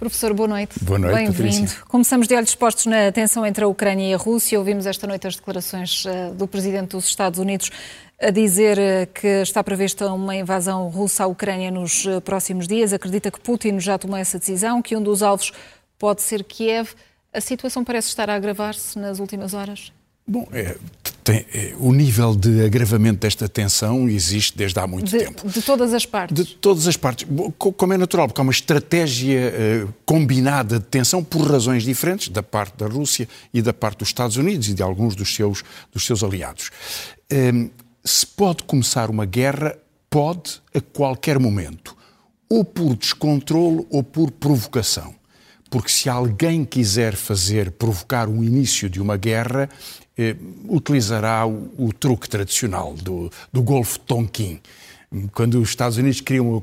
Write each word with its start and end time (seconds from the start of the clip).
Professor, 0.00 0.32
boa 0.32 0.48
noite. 0.48 0.82
Boa 0.82 0.98
noite, 0.98 1.14
Bem-vindo. 1.14 1.70
Começamos 1.86 2.26
de 2.26 2.34
olhos 2.34 2.54
postos 2.54 2.86
na 2.86 3.12
tensão 3.12 3.44
entre 3.44 3.62
a 3.62 3.68
Ucrânia 3.68 4.08
e 4.08 4.14
a 4.14 4.16
Rússia. 4.16 4.58
Ouvimos 4.58 4.86
esta 4.86 5.06
noite 5.06 5.26
as 5.26 5.36
declarações 5.36 6.06
uh, 6.06 6.32
do 6.32 6.48
Presidente 6.48 6.92
dos 6.92 7.04
Estados 7.04 7.38
Unidos 7.38 7.70
a 8.18 8.30
dizer 8.30 8.78
uh, 8.78 9.06
que 9.12 9.26
está 9.26 9.62
prevista 9.62 10.10
uma 10.10 10.34
invasão 10.34 10.88
russa 10.88 11.24
à 11.24 11.26
Ucrânia 11.26 11.70
nos 11.70 12.06
uh, 12.06 12.18
próximos 12.22 12.66
dias. 12.66 12.94
Acredita 12.94 13.30
que 13.30 13.38
Putin 13.38 13.78
já 13.78 13.98
tomou 13.98 14.16
essa 14.16 14.38
decisão, 14.38 14.80
que 14.80 14.96
um 14.96 15.02
dos 15.02 15.22
alvos 15.22 15.52
pode 15.98 16.22
ser 16.22 16.44
Kiev. 16.44 16.94
A 17.30 17.40
situação 17.42 17.84
parece 17.84 18.08
estar 18.08 18.30
a 18.30 18.36
agravar-se 18.36 18.98
nas 18.98 19.18
últimas 19.18 19.52
horas? 19.52 19.92
Bom, 20.26 20.48
é, 20.50 20.78
tem, 21.30 21.46
é, 21.54 21.74
o 21.78 21.92
nível 21.92 22.34
de 22.34 22.64
agravamento 22.64 23.20
desta 23.20 23.48
tensão 23.48 24.08
existe 24.08 24.58
desde 24.58 24.78
há 24.80 24.86
muito 24.86 25.10
de, 25.10 25.18
tempo. 25.18 25.48
De 25.48 25.62
todas 25.62 25.94
as 25.94 26.04
partes? 26.04 26.44
De 26.44 26.54
todas 26.56 26.88
as 26.88 26.96
partes. 26.96 27.26
Como 27.56 27.92
é 27.92 27.96
natural, 27.96 28.26
porque 28.26 28.40
há 28.40 28.42
uma 28.42 28.50
estratégia 28.50 29.86
uh, 29.86 29.94
combinada 30.04 30.80
de 30.80 30.86
tensão 30.86 31.22
por 31.22 31.48
razões 31.48 31.84
diferentes 31.84 32.28
da 32.28 32.42
parte 32.42 32.76
da 32.76 32.86
Rússia 32.86 33.28
e 33.54 33.62
da 33.62 33.72
parte 33.72 33.98
dos 33.98 34.08
Estados 34.08 34.36
Unidos 34.36 34.68
e 34.68 34.74
de 34.74 34.82
alguns 34.82 35.14
dos 35.14 35.32
seus, 35.32 35.62
dos 35.92 36.04
seus 36.04 36.24
aliados. 36.24 36.70
Um, 37.32 37.70
se 38.04 38.26
pode 38.26 38.64
começar 38.64 39.08
uma 39.08 39.24
guerra, 39.24 39.78
pode 40.08 40.60
a 40.74 40.80
qualquer 40.80 41.38
momento, 41.38 41.96
ou 42.48 42.64
por 42.64 42.96
descontrole 42.96 43.86
ou 43.88 44.02
por 44.02 44.32
provocação 44.32 45.14
porque 45.70 45.88
se 45.88 46.08
alguém 46.08 46.64
quiser 46.64 47.14
fazer, 47.14 47.70
provocar 47.70 48.28
o 48.28 48.42
início 48.42 48.90
de 48.90 49.00
uma 49.00 49.16
guerra, 49.16 49.70
eh, 50.20 50.36
utilizará 50.68 51.46
o, 51.46 51.72
o, 51.78 51.92
truque 51.94 52.28
tradicional 52.28 52.92
do, 52.92 53.32
do 53.50 53.62
Golfo 53.62 53.98
Tonkin. 54.00 54.60
Quando 55.32 55.58
os 55.58 55.70
Estados 55.70 55.96
Unidos 55.96 56.20
queriam 56.20 56.58
uh, 56.58 56.62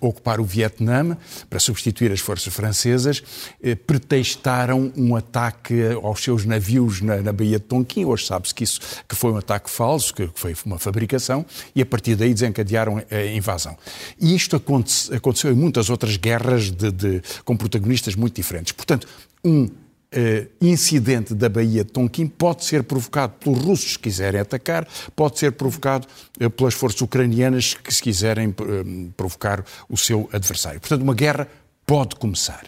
ocupar 0.00 0.38
o 0.38 0.44
Vietnã 0.44 1.16
para 1.48 1.58
substituir 1.58 2.12
as 2.12 2.20
forças 2.20 2.52
francesas, 2.52 3.22
eh, 3.62 3.74
pretextaram 3.74 4.92
um 4.94 5.16
ataque 5.16 5.74
aos 6.02 6.22
seus 6.22 6.44
navios 6.44 7.00
na, 7.00 7.16
na 7.16 7.32
Baía 7.32 7.58
de 7.58 7.64
Tonkin. 7.64 8.04
Hoje 8.04 8.26
sabe-se 8.26 8.54
que 8.54 8.62
isso 8.62 8.78
que 9.08 9.16
foi 9.16 9.32
um 9.32 9.38
ataque 9.38 9.70
falso, 9.70 10.12
que 10.14 10.30
foi 10.34 10.54
uma 10.66 10.78
fabricação, 10.78 11.46
e 11.74 11.80
a 11.80 11.86
partir 11.86 12.14
daí 12.14 12.34
desencadearam 12.34 13.02
a 13.10 13.24
invasão. 13.34 13.76
E 14.20 14.34
isto 14.36 14.54
aconte, 14.54 15.12
aconteceu 15.14 15.50
em 15.50 15.56
muitas 15.56 15.88
outras 15.88 16.18
guerras 16.18 16.70
de, 16.70 16.92
de, 16.92 17.22
com 17.42 17.56
protagonistas 17.56 18.14
muito 18.14 18.36
diferentes. 18.36 18.72
Portanto, 18.72 19.08
um 19.42 19.68
Uh, 20.14 20.46
incidente 20.60 21.34
da 21.34 21.48
Baía 21.48 21.82
de 21.84 21.90
Tonkin 21.90 22.28
pode 22.28 22.64
ser 22.64 22.84
provocado 22.84 23.34
pelos 23.40 23.58
russos 23.58 23.96
que 23.96 24.04
quiserem 24.04 24.40
atacar, 24.40 24.86
pode 25.16 25.36
ser 25.36 25.52
provocado 25.52 26.06
uh, 26.40 26.48
pelas 26.48 26.74
forças 26.74 27.00
ucranianas 27.00 27.74
que 27.74 27.92
se 27.92 28.02
quiserem 28.02 28.48
uh, 28.50 29.12
provocar 29.16 29.64
o 29.88 29.96
seu 29.96 30.28
adversário. 30.32 30.80
Portanto, 30.80 31.02
uma 31.02 31.14
guerra 31.14 31.48
pode 31.84 32.14
começar. 32.16 32.66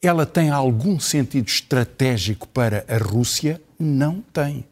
Ela 0.00 0.24
tem 0.24 0.50
algum 0.50 0.98
sentido 0.98 1.46
estratégico 1.46 2.48
para 2.48 2.84
a 2.88 2.96
Rússia? 2.96 3.60
Não 3.78 4.22
tem. 4.32 4.64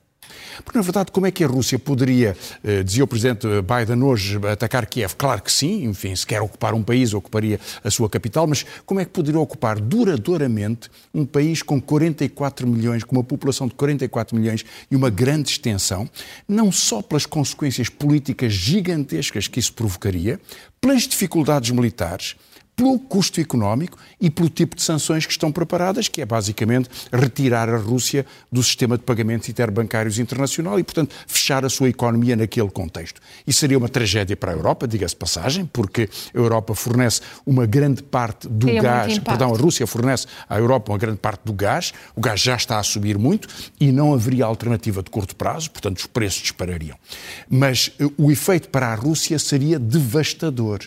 Porque, 0.65 0.79
na 0.79 0.83
verdade, 0.83 1.11
como 1.13 1.27
é 1.27 1.31
que 1.31 1.43
a 1.45 1.47
Rússia 1.47 1.79
poderia, 1.79 2.37
eh, 2.63 2.83
dizia 2.83 3.05
o 3.05 3.07
Presidente 3.07 3.47
Biden 3.63 4.03
hoje, 4.03 4.39
atacar 4.51 4.87
Kiev? 4.87 5.15
Claro 5.17 5.43
que 5.43 5.51
sim, 5.51 5.85
enfim, 5.85 6.15
se 6.15 6.27
quer 6.27 6.41
ocupar 6.41 6.75
um 6.75 6.83
país, 6.83 7.15
ocuparia 7.15 7.59
a 7.83 7.91
sua 7.91 8.09
capital, 8.09 8.47
mas 8.47 8.65
como 8.85 9.01
é 9.01 9.05
que 9.05 9.11
poderia 9.11 9.41
ocupar 9.41 9.81
duradouramente 9.81 10.91
um 11.15 11.25
país 11.25 11.63
com 11.63 11.81
44 11.81 12.67
milhões, 12.67 13.05
com 13.05 13.17
uma 13.17 13.25
população 13.25 13.67
de 13.67 13.75
44 13.75 14.37
milhões 14.37 14.65
e 14.91 14.97
uma 14.97 15.11
grande 15.11 15.51
extensão, 15.51 16.09
não 16.49 16.71
só 16.71 17.03
pelas 17.03 17.27
consequências 17.27 17.89
políticas 17.89 18.53
gigantescas 18.53 19.49
que 19.49 19.59
isso 19.59 19.73
provocaria, 19.73 20.41
pelas 20.81 21.03
dificuldades 21.03 21.71
militares, 21.71 22.37
pelo 22.81 22.99
custo 22.99 23.43
económico 23.43 23.99
e 24.19 24.31
pelo 24.31 24.49
tipo 24.49 24.75
de 24.75 24.81
sanções 24.81 25.27
que 25.27 25.33
estão 25.33 25.53
preparadas, 25.53 26.09
que 26.09 26.23
é 26.23 26.25
basicamente 26.25 26.89
retirar 27.13 27.69
a 27.69 27.77
Rússia 27.77 28.25
do 28.51 28.63
sistema 28.63 28.97
de 28.97 29.05
pagamentos 29.05 29.51
interbancários 29.51 30.19
internacional 30.19 30.79
e, 30.79 30.83
portanto, 30.83 31.15
fechar 31.27 31.63
a 31.63 31.69
sua 31.69 31.91
economia 31.91 32.35
naquele 32.35 32.71
contexto. 32.71 33.21
Isso 33.47 33.61
seria 33.61 33.77
uma 33.77 33.89
tragédia 33.89 34.35
para 34.35 34.53
a 34.53 34.55
Europa, 34.55 34.89
diga-se 34.89 35.15
passagem, 35.15 35.69
porque 35.71 36.09
a 36.35 36.39
Europa 36.39 36.75
fornece 36.75 37.21
uma 37.45 37.67
grande 37.67 38.03
parte 38.03 38.49
do 38.49 38.67
Tem 38.67 38.81
gás, 38.81 39.19
perdão, 39.19 39.55
a 39.55 39.59
Rússia 39.59 39.87
fornece 39.87 40.27
à 40.49 40.59
Europa 40.59 40.91
uma 40.91 40.99
grande 40.99 41.19
parte 41.19 41.43
do 41.45 41.53
gás, 41.53 41.93
o 42.17 42.21
gás 42.23 42.41
já 42.41 42.57
está 42.57 42.79
a 42.79 42.83
subir 42.83 43.19
muito 43.19 43.47
e 43.79 43.93
não 43.93 44.15
haveria 44.15 44.47
alternativa 44.47 45.03
de 45.03 45.11
curto 45.11 45.37
prazo, 45.37 45.71
portanto, 45.71 45.99
os 45.99 46.07
preços 46.07 46.41
disparariam. 46.41 46.97
Mas 47.47 47.93
eh, 48.01 48.07
o 48.17 48.33
efeito 48.33 48.71
para 48.71 48.87
a 48.87 48.95
Rússia 48.95 49.39
seria 49.39 49.79
devastador. 49.79 50.81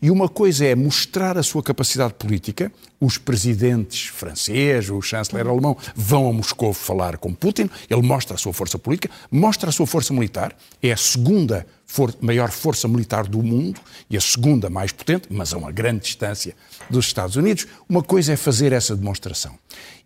E 0.00 0.10
uma 0.10 0.28
coisa 0.28 0.64
é 0.64 0.74
mostrar 0.74 1.36
a 1.36 1.42
sua 1.42 1.62
capacidade 1.62 2.14
política. 2.14 2.72
Os 3.00 3.18
presidentes 3.18 4.08
francês, 4.08 4.90
o 4.90 5.00
chanceler 5.00 5.46
alemão 5.46 5.76
vão 5.94 6.28
a 6.28 6.32
Moscou 6.32 6.72
falar 6.72 7.18
com 7.18 7.34
Putin. 7.34 7.68
Ele 7.88 8.02
mostra 8.02 8.34
a 8.34 8.38
sua 8.38 8.52
força 8.52 8.78
política, 8.78 9.10
mostra 9.30 9.70
a 9.70 9.72
sua 9.72 9.86
força 9.86 10.12
militar. 10.12 10.56
É 10.82 10.92
a 10.92 10.96
segunda 10.96 11.66
for 11.86 12.14
maior 12.20 12.50
força 12.50 12.86
militar 12.86 13.26
do 13.26 13.42
mundo 13.42 13.80
e 14.08 14.16
a 14.16 14.20
segunda 14.20 14.70
mais 14.70 14.92
potente, 14.92 15.26
mas 15.28 15.52
a 15.52 15.58
uma 15.58 15.72
grande 15.72 16.04
distância 16.04 16.54
dos 16.88 17.06
Estados 17.06 17.34
Unidos. 17.34 17.66
Uma 17.88 18.02
coisa 18.02 18.32
é 18.32 18.36
fazer 18.36 18.72
essa 18.72 18.94
demonstração 18.94 19.58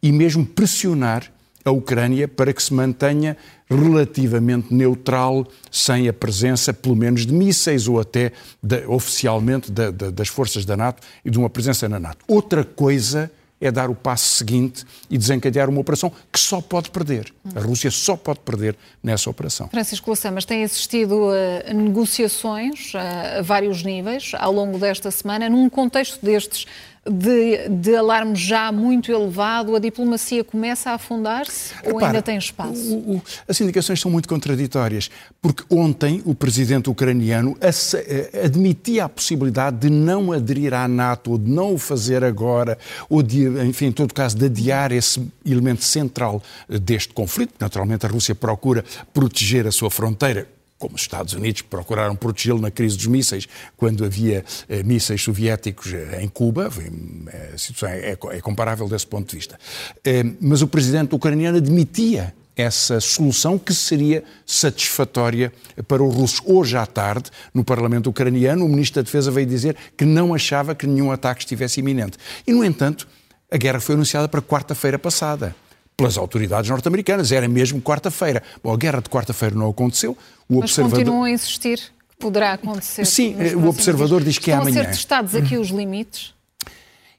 e 0.02 0.10
mesmo 0.10 0.46
pressionar 0.46 1.30
a 1.64 1.70
Ucrânia 1.70 2.28
para 2.28 2.52
que 2.52 2.62
se 2.62 2.74
mantenha 2.74 3.36
relativamente 3.68 4.72
neutral, 4.72 5.46
sem 5.70 6.08
a 6.08 6.12
presença, 6.12 6.72
pelo 6.72 6.94
menos, 6.94 7.24
de 7.24 7.32
mísseis 7.32 7.88
ou 7.88 7.98
até 7.98 8.32
de, 8.62 8.84
oficialmente 8.86 9.70
de, 9.70 9.90
de, 9.90 10.10
das 10.10 10.28
forças 10.28 10.64
da 10.64 10.76
NATO 10.76 11.02
e 11.24 11.30
de 11.30 11.38
uma 11.38 11.48
presença 11.48 11.88
na 11.88 11.98
NATO. 11.98 12.18
Outra 12.28 12.64
coisa 12.64 13.30
é 13.60 13.70
dar 13.70 13.88
o 13.88 13.94
passo 13.94 14.28
seguinte 14.36 14.84
e 15.08 15.16
desencadear 15.16 15.70
uma 15.70 15.80
operação 15.80 16.12
que 16.30 16.38
só 16.38 16.60
pode 16.60 16.90
perder. 16.90 17.32
A 17.54 17.60
Rússia 17.60 17.90
só 17.90 18.16
pode 18.16 18.40
perder 18.40 18.76
nessa 19.02 19.30
operação. 19.30 19.68
Francisco 19.68 20.10
Lassamas, 20.10 20.44
tem 20.44 20.62
existido 20.62 21.28
uh, 21.28 21.74
negociações 21.74 22.92
uh, 22.92 23.38
a 23.38 23.42
vários 23.42 23.82
níveis 23.82 24.32
ao 24.34 24.52
longo 24.52 24.78
desta 24.78 25.10
semana, 25.10 25.48
num 25.48 25.70
contexto 25.70 26.24
destes 26.24 26.66
de, 27.06 27.68
de 27.68 27.94
alarme 27.94 28.34
já 28.34 28.72
muito 28.72 29.12
elevado, 29.12 29.76
a 29.76 29.78
diplomacia 29.78 30.42
começa 30.42 30.90
a 30.90 30.94
afundar-se 30.94 31.74
ou 31.84 32.02
ainda 32.02 32.22
tem 32.22 32.36
espaço? 32.38 32.94
O, 32.94 33.16
o, 33.16 33.22
as 33.46 33.60
indicações 33.60 34.00
são 34.00 34.10
muito 34.10 34.28
contraditórias, 34.28 35.10
porque 35.40 35.62
ontem 35.68 36.22
o 36.24 36.34
presidente 36.34 36.88
ucraniano 36.88 37.56
eh, 37.60 38.44
admitia 38.44 39.04
a 39.04 39.08
possibilidade 39.08 39.76
de 39.78 39.90
não 39.90 40.32
aderir 40.32 40.72
à 40.72 40.88
NATO, 40.88 41.32
ou 41.32 41.38
de 41.38 41.50
não 41.50 41.74
o 41.74 41.78
fazer 41.78 42.24
agora, 42.24 42.78
ou 43.08 43.22
de, 43.22 43.46
enfim, 43.66 43.86
em 43.86 43.92
todo 43.92 44.14
caso, 44.14 44.36
de 44.36 44.46
adiar 44.46 44.92
esse 44.92 45.26
elemento 45.44 45.84
central 45.84 46.42
deste 46.68 47.12
conflito. 47.12 47.54
Naturalmente, 47.60 48.06
a 48.06 48.08
Rússia 48.08 48.34
procura 48.34 48.84
proteger 49.12 49.66
a 49.66 49.72
sua 49.72 49.90
fronteira 49.90 50.53
como 50.78 50.96
os 50.96 51.02
Estados 51.02 51.32
Unidos 51.34 51.62
procuraram 51.62 52.14
protegê-lo 52.16 52.60
na 52.60 52.70
crise 52.70 52.96
dos 52.96 53.06
mísseis, 53.06 53.46
quando 53.76 54.04
havia 54.04 54.44
eh, 54.68 54.82
mísseis 54.82 55.22
soviéticos 55.22 55.92
eh, 55.92 56.20
em 56.22 56.28
Cuba, 56.28 56.70
eh, 57.32 57.50
a 57.54 57.58
situação 57.58 57.88
é, 57.88 58.10
é, 58.10 58.18
é, 58.36 58.40
comparável 58.40 58.88
desse 58.88 59.06
ponto 59.06 59.30
de 59.30 59.36
vista. 59.36 59.58
Eh, 60.04 60.24
mas 60.40 60.62
o 60.62 60.66
presidente 60.66 61.14
ucraniano 61.14 61.58
admitia 61.58 62.34
essa 62.56 63.00
solução 63.00 63.58
que 63.58 63.74
seria 63.74 64.22
satisfatória 64.46 65.52
para 65.88 66.02
os 66.02 66.14
russos. 66.14 66.40
Hoje 66.44 66.76
à 66.76 66.86
tarde, 66.86 67.30
no 67.52 67.64
Parlamento 67.64 68.08
ucraniano, 68.08 68.64
o 68.64 68.68
Ministro 68.68 69.02
da 69.02 69.04
Defesa 69.04 69.30
veio 69.30 69.46
dizer 69.46 69.76
que 69.96 70.04
não 70.04 70.34
achava 70.34 70.74
que 70.74 70.86
nenhum 70.86 71.10
ataque 71.10 71.40
estivesse 71.40 71.80
iminente. 71.80 72.16
E, 72.46 72.52
no 72.52 72.64
entanto, 72.64 73.08
a 73.50 73.56
guerra 73.56 73.80
foi 73.80 73.94
anunciada 73.94 74.28
para 74.28 74.40
quarta-feira 74.40 74.98
passada 74.98 75.54
pelas 75.96 76.18
autoridades 76.18 76.70
norte-americanas. 76.70 77.32
Era 77.32 77.48
mesmo 77.48 77.80
quarta-feira. 77.80 78.42
Bom, 78.62 78.72
a 78.72 78.76
guerra 78.76 79.00
de 79.00 79.08
quarta-feira 79.08 79.54
não 79.54 79.70
aconteceu. 79.70 80.16
O 80.48 80.60
Mas 80.60 80.70
observador... 80.70 80.98
continuam 80.98 81.24
a 81.24 81.30
insistir 81.30 81.78
que 81.78 82.16
poderá 82.18 82.52
acontecer. 82.52 83.04
Sim, 83.04 83.36
o 83.54 83.68
observador 83.68 84.22
diz 84.22 84.38
que 84.38 84.50
é 84.50 84.54
amanhã. 84.54 84.70
Estão 84.70 84.82
a 84.82 84.84
ser 84.84 84.90
testados 84.90 85.34
aqui 85.34 85.56
os 85.56 85.68
limites? 85.68 86.34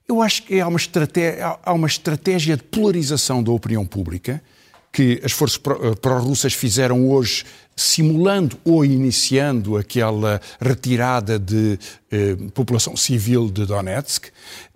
Eu 0.08 0.22
acho 0.22 0.44
que 0.44 0.60
há 0.60 0.68
uma, 0.68 0.78
estratégia, 0.78 1.58
há 1.64 1.74
uma 1.74 1.88
estratégia 1.88 2.56
de 2.56 2.64
polarização 2.64 3.42
da 3.42 3.52
opinião 3.52 3.86
pública 3.86 4.42
que 4.96 5.20
as 5.26 5.34
forças 5.34 5.60
eh, 5.60 5.96
pró-russas 6.02 6.54
fizeram 6.54 7.10
hoje 7.10 7.44
simulando 7.76 8.58
ou 8.64 8.86
iniciando 8.86 9.76
aquela 9.76 10.40
retirada 10.62 11.38
de 11.38 11.78
eh, 12.10 12.38
população 12.54 12.96
civil 12.96 13.52
de 13.52 13.66
Donetsk, 13.66 14.28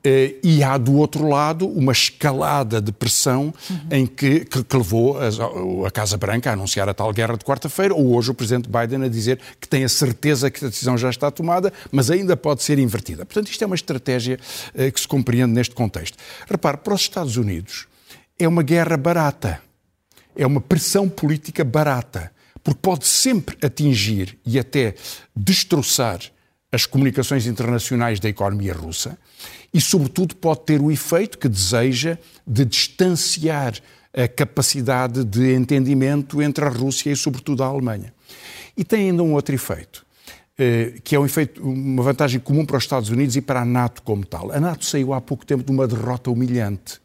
eh, 0.03 0.35
e 0.43 0.61
há 0.61 0.77
do 0.77 0.95
outro 0.95 1.25
lado 1.25 1.65
uma 1.65 1.93
escalada 1.93 2.81
de 2.81 2.91
pressão 2.91 3.53
uhum. 3.69 3.79
em 3.89 4.05
que, 4.05 4.41
que, 4.41 4.61
que 4.61 4.77
levou 4.77 5.17
a, 5.17 5.87
a, 5.87 5.91
Casa 5.91 6.17
Branca 6.17 6.49
a 6.49 6.53
anunciar 6.53 6.89
a 6.89 6.93
tal 6.93 7.13
guerra 7.13 7.37
de 7.37 7.45
quarta-feira, 7.45 7.95
ou 7.95 8.13
hoje 8.13 8.31
o 8.31 8.33
Presidente 8.33 8.67
Biden 8.69 9.05
a 9.05 9.07
dizer 9.07 9.39
que 9.61 9.69
tem 9.69 9.85
a 9.85 9.89
certeza 9.89 10.51
que 10.51 10.65
a 10.65 10.67
decisão 10.67 10.97
já 10.97 11.09
está 11.09 11.31
tomada, 11.31 11.71
mas 11.93 12.11
ainda 12.11 12.35
pode 12.35 12.61
ser 12.63 12.77
invertida. 12.77 13.25
Portanto, 13.25 13.49
isto 13.49 13.63
é 13.63 13.65
uma 13.65 13.75
estratégia 13.75 14.37
eh, 14.75 14.91
que 14.91 14.99
se 14.99 15.07
compreende 15.07 15.53
neste 15.53 15.73
contexto. 15.73 16.17
Repare, 16.49 16.75
para 16.75 16.93
os 16.93 17.01
Estados 17.01 17.37
Unidos 17.37 17.87
é 18.37 18.45
uma 18.45 18.63
guerra 18.63 18.97
barata, 18.97 19.61
é 20.39 20.47
uma 20.47 20.61
pressão 20.61 21.09
política 21.09 21.65
barata 21.65 22.31
porque 22.63 22.79
pode 22.81 23.05
sempre 23.05 23.57
atingir 23.61 24.37
e 24.45 24.57
até 24.57 24.95
destroçar 25.35 26.19
as 26.71 26.85
comunicações 26.85 27.45
internacionais 27.45 28.19
da 28.19 28.29
economia 28.29 28.73
russa 28.73 29.17
e, 29.73 29.81
sobretudo, 29.81 30.35
pode 30.35 30.61
ter 30.61 30.81
o 30.81 30.91
efeito 30.91 31.37
que 31.37 31.49
deseja 31.49 32.17
de 32.47 32.63
distanciar 32.63 33.73
a 34.13 34.27
capacidade 34.27 35.23
de 35.25 35.53
entendimento 35.53 36.41
entre 36.41 36.63
a 36.63 36.69
Rússia 36.69 37.11
e, 37.11 37.15
sobretudo, 37.15 37.63
a 37.63 37.67
Alemanha. 37.67 38.13
E 38.77 38.83
tem 38.83 39.09
ainda 39.09 39.23
um 39.23 39.33
outro 39.33 39.53
efeito, 39.53 40.05
eh, 40.57 40.93
que 41.03 41.15
é 41.15 41.19
um 41.19 41.25
efeito, 41.25 41.61
uma 41.61 42.01
vantagem 42.01 42.39
comum 42.39 42.65
para 42.65 42.77
os 42.77 42.83
Estados 42.83 43.09
Unidos 43.09 43.35
e 43.35 43.41
para 43.41 43.61
a 43.61 43.65
NATO 43.65 44.01
como 44.03 44.25
tal. 44.25 44.51
A 44.51 44.59
NATO 44.59 44.85
saiu 44.85 45.13
há 45.13 45.19
pouco 45.19 45.45
tempo 45.45 45.63
de 45.63 45.71
uma 45.71 45.87
derrota 45.87 46.31
humilhante. 46.31 46.99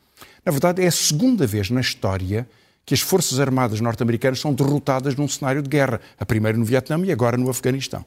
Na 0.45 0.53
verdade, 0.53 0.83
é 0.83 0.87
a 0.87 0.93
segunda 0.93 1.47
vez 1.47 1.71
na 1.71 1.81
história 1.81 2.47
que 2.87 2.95
as 2.95 3.01
Forças 3.01 3.41
Armadas 3.41 3.81
norte-americanas 3.81 4.41
são 4.41 4.53
derrotadas 4.53 5.17
num 5.17 5.27
cenário 5.27 5.63
de 5.63 5.69
guerra, 5.69 6.01
a 6.19 6.27
primeira 6.27 6.57
no 6.57 6.65
Vietnã 6.65 7.01
e 7.05 7.11
agora 7.11 7.37
no 7.37 7.49
Afeganistão. 7.49 8.05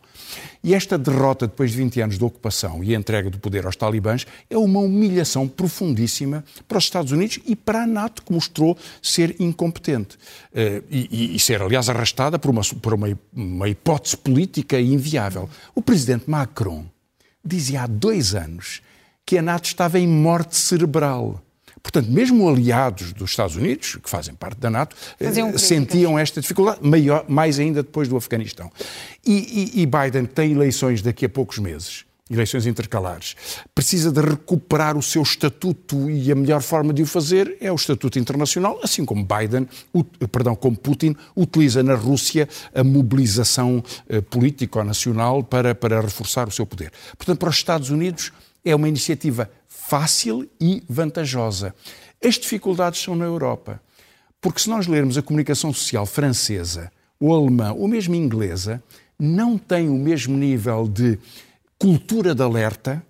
E 0.64 0.74
esta 0.74 0.98
derrota, 0.98 1.48
depois 1.48 1.72
de 1.72 1.78
20 1.78 2.02
anos 2.02 2.18
de 2.18 2.24
ocupação 2.24 2.84
e 2.84 2.94
entrega 2.94 3.30
do 3.30 3.40
poder 3.40 3.66
aos 3.66 3.76
talibãs, 3.76 4.26
é 4.50 4.58
uma 4.58 4.80
humilhação 4.80 5.48
profundíssima 5.48 6.44
para 6.68 6.78
os 6.78 6.84
Estados 6.84 7.12
Unidos 7.12 7.40
e 7.46 7.56
para 7.56 7.84
a 7.84 7.88
NATO, 7.88 8.24
que 8.24 8.32
mostrou 8.32 8.78
ser 9.02 9.36
incompetente. 9.40 10.16
Uh, 10.52 10.84
e, 10.90 11.36
e, 11.36 11.40
ser, 11.40 11.62
aliás, 11.62 11.90
arrastada 11.90 12.38
por, 12.38 12.52
uma, 12.52 12.62
por 12.82 12.94
uma, 12.94 13.20
uma 13.34 13.70
hipótese 13.70 14.18
política 14.18 14.80
inviável. 14.80 15.50
O 15.74 15.82
presidente 15.82 16.30
Macron 16.30 16.86
dizia 17.44 17.84
há 17.84 17.88
dois 17.88 18.36
anos 18.36 18.82
que 19.26 19.38
a 19.38 19.42
NATO 19.42 19.66
estava 19.66 20.00
em 20.00 20.08
morte 20.08 20.56
cerebral 20.56 21.42
Portanto, 21.88 22.12
mesmo 22.12 22.50
aliados 22.50 23.14
dos 23.14 23.30
Estados 23.30 23.56
Unidos, 23.56 23.98
que 24.04 24.10
fazem 24.10 24.36
parte 24.36 24.60
da 24.60 24.70
NATO, 24.70 24.94
eh, 25.18 25.58
sentiam 25.58 26.20
esta 26.20 26.42
dificuldade, 26.42 26.80
maior, 26.82 27.24
mais 27.30 27.60
ainda 27.60 27.82
depois 27.82 28.10
do 28.10 28.18
Afeganistão. 28.18 28.70
E, 29.26 29.72
e, 29.74 29.82
e 29.82 29.86
Biden 29.86 30.26
tem 30.26 30.52
eleições 30.52 31.02
daqui 31.02 31.24
a 31.24 31.30
poucos 31.30 31.60
meses 31.60 32.06
eleições 32.30 32.66
intercalares, 32.66 33.38
precisa 33.74 34.12
de 34.12 34.20
recuperar 34.20 34.98
o 34.98 35.02
seu 35.02 35.22
estatuto 35.22 36.10
e 36.10 36.30
a 36.30 36.36
melhor 36.36 36.62
forma 36.62 36.94
de 36.94 37.02
o 37.02 37.06
fazer 37.06 37.56
é 37.62 37.72
o 37.72 37.76
estatuto 37.76 38.20
internacional, 38.20 38.78
assim 38.84 39.06
como 39.06 39.26
Biden, 39.26 39.66
o, 39.94 40.04
perdão, 40.04 40.54
como 40.54 40.76
Putin 40.76 41.16
utiliza 41.34 41.82
na 41.82 41.96
Rússia 41.96 42.50
a 42.76 42.84
mobilização 42.84 43.82
eh, 44.10 44.20
político-nacional 44.20 45.42
para, 45.42 45.74
para 45.74 46.02
reforçar 46.02 46.50
o 46.50 46.52
seu 46.52 46.66
poder. 46.66 46.92
Portanto, 47.18 47.40
para 47.40 47.48
os 47.48 47.56
Estados 47.56 47.92
Unidos 47.92 48.34
é 48.66 48.76
uma 48.76 48.90
iniciativa 48.90 49.50
fácil 49.88 50.50
e 50.60 50.84
vantajosa. 50.90 51.74
As 52.24 52.36
dificuldades 52.36 53.02
são 53.02 53.16
na 53.16 53.24
Europa. 53.24 53.82
Porque 54.42 54.60
se 54.60 54.70
nós 54.70 54.86
lermos 54.86 55.18
a 55.18 55.22
comunicação 55.22 55.74
social 55.74 56.06
francesa, 56.06 56.92
ou 57.20 57.34
alemã, 57.34 57.72
ou 57.72 57.88
mesmo 57.88 58.14
inglesa, 58.14 58.84
não 59.18 59.58
tem 59.58 59.90
o 59.90 59.96
mesmo 59.96 60.38
nível 60.38 60.88
de 60.88 61.18
cultura 61.80 62.36
de 62.36 62.44
alerta 62.44 63.02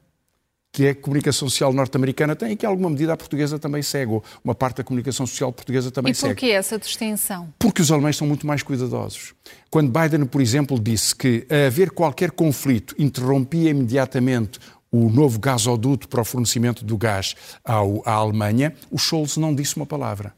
que 0.71 0.89
a 0.89 0.93
comunicação 0.93 1.49
social 1.49 1.73
norte-americana 1.73 2.35
tem 2.35 2.51
e 2.51 2.55
que, 2.55 2.63
em 2.63 2.69
alguma 2.69 2.91
medida, 2.91 3.13
a 3.13 3.17
portuguesa 3.17 3.57
também 3.57 3.81
segue, 3.81 4.11
ou 4.11 4.23
uma 4.43 4.53
parte 4.53 4.77
da 4.77 4.83
comunicação 4.83 5.25
social 5.25 5.51
portuguesa 5.51 5.89
também 5.89 6.13
segue. 6.13 6.31
E 6.31 6.35
por 6.35 6.39
que 6.39 6.51
essa 6.51 6.77
distinção? 6.77 7.51
Porque 7.57 7.81
os 7.81 7.91
alemães 7.91 8.15
são 8.15 8.27
muito 8.27 8.45
mais 8.45 8.61
cuidadosos. 8.61 9.33
Quando 9.71 9.91
Biden, 9.91 10.27
por 10.27 10.39
exemplo, 10.39 10.79
disse 10.79 11.15
que 11.15 11.47
a 11.49 11.65
haver 11.65 11.89
qualquer 11.89 12.29
conflito 12.29 12.93
interrompia 12.99 13.71
imediatamente 13.71 14.59
o 14.91 15.09
novo 15.09 15.39
gasoduto 15.39 16.07
para 16.07 16.21
o 16.21 16.25
fornecimento 16.25 16.83
do 16.83 16.97
gás 16.97 17.35
ao, 17.63 18.01
à 18.05 18.13
Alemanha, 18.13 18.73
o 18.89 18.97
Scholz 18.97 19.37
não 19.37 19.53
disse 19.53 19.75
uma 19.75 19.85
palavra. 19.85 20.33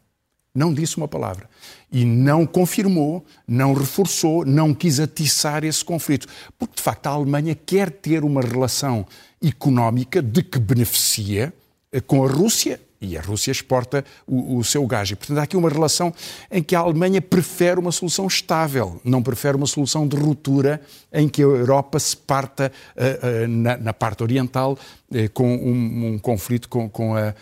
Não 0.54 0.74
disse 0.74 0.98
uma 0.98 1.07
palavra. 1.07 1.48
E 1.92 2.04
não 2.04 2.46
confirmou, 2.46 3.24
não 3.48 3.74
reforçou, 3.74 4.44
não 4.44 4.74
quis 4.74 5.00
atiçar 5.00 5.63
esse 5.63 5.86
conflito. 5.86 6.28
Porque, 6.57 6.75
de 6.75 6.81
facto, 6.81 7.07
a 7.07 7.12
Alemanha 7.12 7.56
quer 7.56 7.92
ter 7.92 8.24
uma 8.24 8.42
relação 8.42 9.06
económica 9.44 10.22
de 10.22 10.42
que 10.44 10.60
beneficia 10.60 11.54
eh, 11.92 12.01
com 12.01 12.25
a 12.25 12.28
Rússia 12.28 12.80
e 13.01 13.18
a 13.18 13.22
Rússia 13.22 13.51
exporta 13.51 14.04
o, 14.28 14.57
o, 14.57 14.63
seu 14.63 14.86
gás. 14.86 15.10
E, 15.10 15.16
portanto, 15.16 15.38
há 15.38 15.44
aqui 15.44 15.56
uma 15.56 15.69
relação 15.69 16.13
em 16.51 16.62
que 16.62 16.75
a 16.75 16.80
Alemanha 16.80 17.22
prefere 17.22 17.80
uma 17.80 17.92
solução 17.92 18.28
estável, 18.28 19.00
não 19.04 19.24
prefere 19.24 19.56
uma 19.56 19.68
solução 19.68 20.07
de 20.07 20.18
ruptura 20.18 20.81
em 21.12 21.28
que 21.28 21.42
a 21.42 21.46
Europa 21.46 22.00
se 22.00 22.16
parta 22.16 22.72
uh, 22.96 23.46
uh, 23.46 23.48
na, 23.48 23.78
na, 23.78 23.94
parte 23.94 24.22
oriental 24.22 24.78
uh, 25.12 25.30
com 25.34 25.56
um, 25.56 26.07
um, 26.13 26.19
conflito 26.19 26.68
com, 26.68 26.90
com 26.90 27.16
a. 27.16 27.34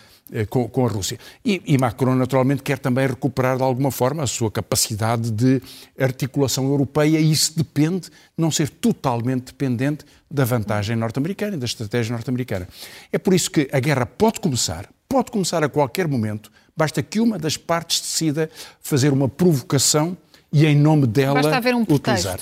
Com, 0.50 0.68
com, 0.68 0.84
a 0.84 0.90
Rússia. 0.90 1.18
E, 1.42 1.62
e, 1.64 1.78
Macron, 1.78 2.14
naturalmente, 2.14 2.62
quer 2.62 2.78
também 2.78 3.06
recuperar 3.06 3.56
de 3.56 3.62
alguma 3.62 3.90
forma 3.90 4.22
a 4.22 4.26
sua 4.26 4.50
capacidade 4.50 5.30
de 5.30 5.62
articulação 5.98 6.66
europeia, 6.66 7.18
e 7.18 7.32
isso 7.32 7.56
depende 7.56 8.00
de 8.00 8.10
não 8.36 8.50
ser 8.50 8.68
totalmente 8.68 9.46
dependente 9.46 10.04
da 10.30 10.44
vantagem 10.44 10.96
norte-americana, 10.96 11.56
da 11.56 11.64
estratégia 11.64 12.12
norte-americana. 12.12 12.68
É 13.10 13.16
por 13.16 13.32
isso 13.32 13.50
que 13.50 13.70
a 13.72 13.80
guerra 13.80 14.04
pode 14.04 14.38
começar, 14.38 14.86
pode 15.08 15.30
começar 15.30 15.64
a 15.64 15.68
qualquer 15.68 16.06
momento, 16.06 16.52
basta 16.76 17.02
que 17.02 17.18
uma 17.18 17.38
das 17.38 17.56
partes 17.56 18.00
decida 18.00 18.50
fazer 18.80 19.12
uma 19.12 19.28
provocação 19.28 20.16
e, 20.52 20.66
em 20.66 20.76
nome 20.76 21.06
dela, 21.06 21.40
um 21.74 21.82
utilizar. 21.82 22.38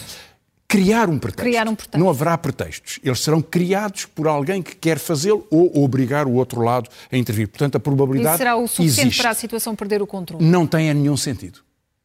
Criar 0.68 1.08
um, 1.08 1.16
pretexto. 1.16 1.42
Criar 1.44 1.68
um 1.68 1.76
pretexto. 1.76 1.98
Não 1.98 2.10
haverá 2.10 2.36
pretextos. 2.36 2.98
Eles 3.04 3.20
serão 3.20 3.40
criados 3.40 4.04
por 4.04 4.26
alguém 4.26 4.60
que 4.60 4.74
quer 4.74 4.98
fazê-lo 4.98 5.46
ou 5.48 5.84
obrigar 5.84 6.26
o 6.26 6.32
outro 6.32 6.60
lado 6.60 6.90
a 7.10 7.16
intervir. 7.16 7.46
Portanto, 7.46 7.76
a 7.76 7.80
probabilidade. 7.80 8.34
Isso 8.34 8.38
será 8.38 8.56
o 8.56 8.66
suficiente 8.66 9.00
existe. 9.00 9.22
para 9.22 9.30
a 9.30 9.34
situação 9.34 9.76
perder 9.76 10.02
o 10.02 10.06
controle? 10.08 10.44
Não 10.44 10.66
tem 10.66 10.92
nenhum 10.92 11.16
sentido. 11.16 11.60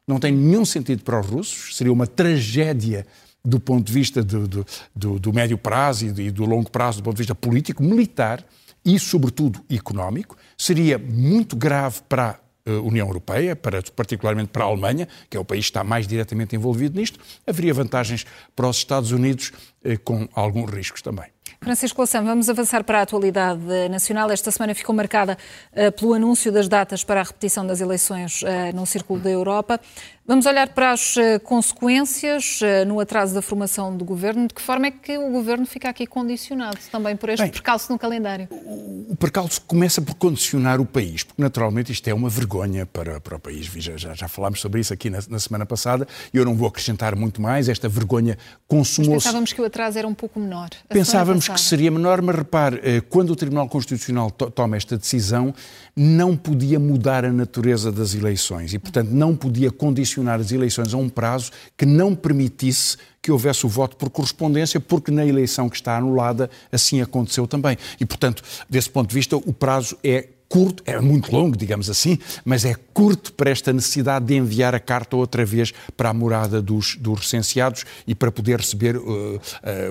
Não 0.06 0.20
tem 0.20 0.30
nenhum 0.30 0.64
sentido 0.64 1.02
para 1.02 1.18
os 1.18 1.26
russos. 1.26 1.76
Seria 1.76 1.92
uma 1.92 2.06
tragédia 2.06 3.04
do 3.44 3.58
ponto 3.58 3.84
de 3.84 3.92
vista 3.92 4.22
do, 4.22 4.46
do, 4.46 4.66
do, 4.94 5.18
do 5.18 5.32
médio 5.32 5.58
prazo 5.58 6.06
e 6.06 6.30
do 6.30 6.44
longo 6.44 6.70
prazo, 6.70 6.98
do 6.98 7.04
ponto 7.04 7.16
de 7.16 7.22
vista 7.22 7.34
político, 7.34 7.82
militar 7.82 8.44
e, 8.84 8.98
sobretudo, 8.98 9.64
económico. 9.70 10.36
Seria 10.56 10.98
muito 10.98 11.56
grave 11.56 12.00
para 12.08 12.40
a 12.64 12.70
União 12.80 13.06
Europeia, 13.06 13.56
para, 13.56 13.82
particularmente 13.82 14.50
para 14.50 14.64
a 14.64 14.68
Alemanha, 14.68 15.08
que 15.28 15.36
é 15.36 15.40
o 15.40 15.44
país 15.44 15.64
que 15.64 15.70
está 15.70 15.82
mais 15.82 16.06
diretamente 16.06 16.54
envolvido 16.54 16.98
nisto. 16.98 17.18
Haveria 17.46 17.74
vantagens 17.74 18.24
para 18.54 18.68
os 18.68 18.76
Estados 18.76 19.10
Unidos, 19.10 19.52
eh, 19.84 19.96
com 19.96 20.28
alguns 20.32 20.70
riscos 20.70 21.02
também. 21.02 21.26
Francisco 21.62 22.00
Lassam, 22.00 22.24
vamos 22.24 22.48
avançar 22.50 22.82
para 22.82 22.98
a 22.98 23.02
atualidade 23.02 23.62
nacional. 23.88 24.28
Esta 24.32 24.50
semana 24.50 24.74
ficou 24.74 24.92
marcada 24.92 25.38
uh, 25.72 25.92
pelo 25.92 26.12
anúncio 26.12 26.50
das 26.50 26.66
datas 26.66 27.04
para 27.04 27.20
a 27.20 27.22
repetição 27.22 27.64
das 27.64 27.80
eleições 27.80 28.42
uh, 28.42 28.46
no 28.74 28.84
Círculo 28.84 29.20
da 29.20 29.30
Europa. 29.30 29.80
Vamos 30.26 30.46
olhar 30.46 30.68
para 30.68 30.92
as 30.92 31.16
uh, 31.16 31.40
consequências 31.42 32.60
no 32.86 33.00
atraso 33.00 33.34
da 33.34 33.42
formação 33.42 33.96
do 33.96 34.04
governo. 34.04 34.46
De 34.48 34.54
que 34.54 34.62
forma 34.62 34.86
é 34.86 34.90
que 34.90 35.18
o 35.18 35.30
governo 35.30 35.64
fica 35.66 35.88
aqui 35.88 36.06
condicionado 36.06 36.78
também 36.90 37.16
por 37.16 37.28
este 37.28 37.42
Bem, 37.42 37.52
percalço 37.52 37.92
no 37.92 37.98
calendário? 37.98 38.48
O, 38.50 39.12
o 39.12 39.16
percalço 39.16 39.60
começa 39.62 40.02
por 40.02 40.14
condicionar 40.14 40.80
o 40.80 40.86
país, 40.86 41.22
porque 41.22 41.42
naturalmente 41.42 41.92
isto 41.92 42.06
é 42.08 42.14
uma 42.14 42.28
vergonha 42.28 42.86
para, 42.86 43.20
para 43.20 43.36
o 43.36 43.38
país. 43.38 43.66
Já, 43.66 43.96
já, 43.96 44.14
já 44.14 44.28
falámos 44.28 44.60
sobre 44.60 44.80
isso 44.80 44.92
aqui 44.92 45.10
na, 45.10 45.18
na 45.28 45.38
semana 45.38 45.66
passada 45.66 46.06
e 46.32 46.36
eu 46.36 46.44
não 46.44 46.54
vou 46.54 46.66
acrescentar 46.66 47.14
muito 47.14 47.40
mais. 47.40 47.68
Esta 47.68 47.88
vergonha 47.88 48.36
consumou-se. 48.66 49.26
Pensávamos 49.26 49.52
que 49.52 49.60
o 49.60 49.64
atraso 49.64 49.98
era 49.98 50.08
um 50.08 50.14
pouco 50.14 50.40
menor. 50.40 50.70
Pensávamos 50.88 51.51
que 51.52 51.60
seria 51.60 51.90
menor, 51.90 52.20
mas 52.22 52.36
repare, 52.36 52.80
eh, 52.82 53.00
quando 53.00 53.30
o 53.30 53.36
Tribunal 53.36 53.68
Constitucional 53.68 54.30
to 54.30 54.50
toma 54.50 54.76
esta 54.76 54.96
decisão, 54.96 55.54
não 55.94 56.36
podia 56.36 56.78
mudar 56.78 57.24
a 57.24 57.32
natureza 57.32 57.92
das 57.92 58.14
eleições 58.14 58.72
e, 58.72 58.78
portanto, 58.78 59.10
não 59.10 59.36
podia 59.36 59.70
condicionar 59.70 60.40
as 60.40 60.50
eleições 60.52 60.92
a 60.94 60.96
um 60.96 61.08
prazo 61.08 61.50
que 61.76 61.86
não 61.86 62.14
permitisse 62.14 62.96
que 63.20 63.30
houvesse 63.30 63.64
o 63.64 63.68
voto 63.68 63.96
por 63.96 64.10
correspondência, 64.10 64.80
porque 64.80 65.10
na 65.10 65.24
eleição 65.24 65.68
que 65.68 65.76
está 65.76 65.96
anulada 65.96 66.50
assim 66.72 67.00
aconteceu 67.00 67.46
também. 67.46 67.76
E, 68.00 68.04
portanto, 68.04 68.42
desse 68.68 68.90
ponto 68.90 69.08
de 69.08 69.14
vista, 69.14 69.36
o 69.36 69.52
prazo 69.52 69.96
é 70.02 70.28
curto, 70.52 70.82
é 70.84 71.00
muito 71.00 71.34
longo, 71.34 71.56
digamos 71.56 71.88
assim, 71.88 72.18
mas 72.44 72.66
é 72.66 72.74
curto 72.74 73.32
para 73.32 73.48
esta 73.48 73.72
necessidade 73.72 74.26
de 74.26 74.34
enviar 74.34 74.74
a 74.74 74.78
carta 74.78 75.16
outra 75.16 75.46
vez 75.46 75.72
para 75.96 76.10
a 76.10 76.12
morada 76.12 76.60
dos, 76.60 76.94
dos 76.96 77.20
recenseados 77.20 77.86
e 78.06 78.14
para 78.14 78.30
poder 78.30 78.60
receber 78.60 78.98
uh, 78.98 79.00
uh, 79.06 79.40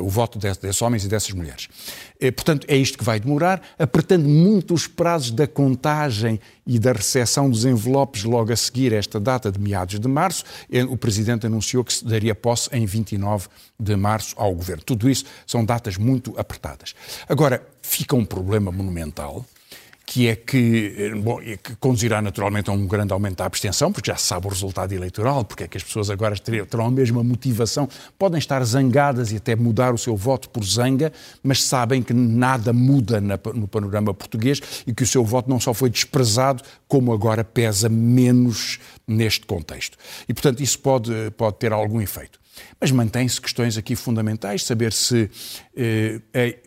o 0.02 0.08
voto 0.08 0.38
desses 0.38 0.80
homens 0.84 1.04
e 1.04 1.08
dessas 1.08 1.32
mulheres. 1.32 1.68
Uh, 2.22 2.32
portanto, 2.32 2.68
é 2.68 2.78
isto 2.78 2.96
que 2.96 3.04
vai 3.04 3.20
demorar, 3.20 3.60
apertando 3.80 4.30
muito 4.30 4.76
os 4.76 4.86
prazos 4.86 5.32
da 5.32 5.48
contagem 5.48 6.40
e 6.68 6.78
da 6.78 6.92
recepção 6.92 7.50
dos 7.50 7.66
envelopes 7.66 8.24
logo 8.24 8.54
a 8.54 8.56
seguir 8.56 8.94
esta 8.94 9.20
data 9.20 9.52
de 9.52 9.60
meados 9.60 10.00
de 10.00 10.08
março. 10.08 10.44
O 10.90 10.96
Presidente 10.96 11.48
anunciou 11.48 11.84
que 11.84 11.92
se 11.92 12.06
daria 12.06 12.36
posse 12.36 12.70
em 12.72 12.86
29 12.86 13.48
de 13.80 13.96
março 13.96 14.36
ao 14.38 14.54
Governo. 14.54 14.84
Tudo 14.84 15.10
isso 15.10 15.26
são 15.48 15.66
datas 15.66 15.98
muito 15.98 16.36
apertadas. 16.38 16.94
Agora, 17.28 17.68
fica 17.82 18.16
um 18.16 18.24
problema 18.24 18.72
monumental 18.72 19.44
que 20.12 20.28
é 20.28 20.36
que, 20.36 20.94
eh, 20.98 21.16
bom, 21.16 21.40
que 21.40 21.74
conduzirá 21.78 22.22
naturalmente 22.22 22.70
a 22.70 22.74
um 22.74 22.86
grande 22.86 23.14
aumento 23.14 23.38
da 23.38 23.46
abstenção, 23.46 23.94
porque 23.94 24.12
já 24.12 24.18
se 24.18 24.26
sabe 24.26 24.46
o 24.46 24.50
resultado 24.50 24.92
eleitoral, 24.92 25.46
porque 25.46 25.64
é 25.64 25.68
que 25.70 25.78
as 25.78 25.84
pessoas 25.86 26.10
agora 26.10 26.36
terão 26.38 26.88
a 26.88 26.92
mesma 26.92 27.24
motivação, 27.24 27.88
podem 28.20 28.38
estar 28.38 28.62
zangadas 28.66 29.32
e 29.32 29.38
até 29.38 29.56
mudar 29.56 29.94
o 29.94 29.98
seu 29.98 30.18
voto 30.18 30.50
por 30.50 30.66
zanga, 30.66 31.14
mas 31.42 31.64
sabem 31.64 32.04
que 32.04 32.14
nada 32.14 32.74
muda 32.74 33.22
no 33.22 33.70
panorama 33.70 34.14
português 34.14 34.60
e 34.86 34.94
que 34.94 35.04
o 35.04 35.08
seu 35.08 35.24
voto 35.24 35.50
não 35.50 35.62
só 35.62 35.74
foi 35.74 35.90
desprezado, 35.90 36.62
como 36.90 37.14
agora 37.14 37.42
pesa 37.42 37.88
menos 37.88 38.80
neste 39.08 39.46
contexto. 39.46 39.98
E, 40.28 40.34
portanto, 40.34 40.62
isso 40.62 40.78
pode, 40.80 41.32
pode 41.38 41.56
ter 41.56 41.72
algum 41.72 42.02
efeito. 42.02 42.41
Mas 42.80 42.92
mantém-se 42.92 43.40
questões 43.40 43.78
aqui 43.78 43.96
fundamentais, 43.96 44.64
saber 44.64 44.94
se 44.94 45.30
eh, 45.76 46.20
é, 46.34 46.60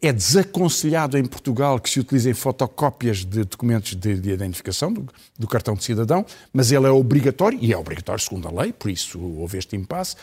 é, 0.00 0.12
desaconselhado 0.12 1.18
em 1.18 1.24
Portugal 1.24 1.78
que 1.78 1.90
se 1.90 2.00
utilizem 2.00 2.34
fotocópias 2.34 3.24
de 3.24 3.44
documentos 3.44 3.94
de, 3.94 4.14
de 4.18 4.30
identificação 4.30 4.92
do, 4.92 5.06
do, 5.38 5.46
cartão 5.46 5.74
de 5.74 5.84
cidadão, 5.84 6.24
mas 6.52 6.72
ele 6.72 6.86
é 6.86 6.90
obrigatório, 6.90 7.58
e 7.60 7.72
é 7.72 7.76
obrigatório 7.76 8.22
segundo 8.22 8.48
a 8.48 8.62
lei, 8.62 8.72
por 8.72 8.90
isso 8.90 9.20
houve 9.20 9.58
este 9.58 9.76
impasse, 9.76 10.16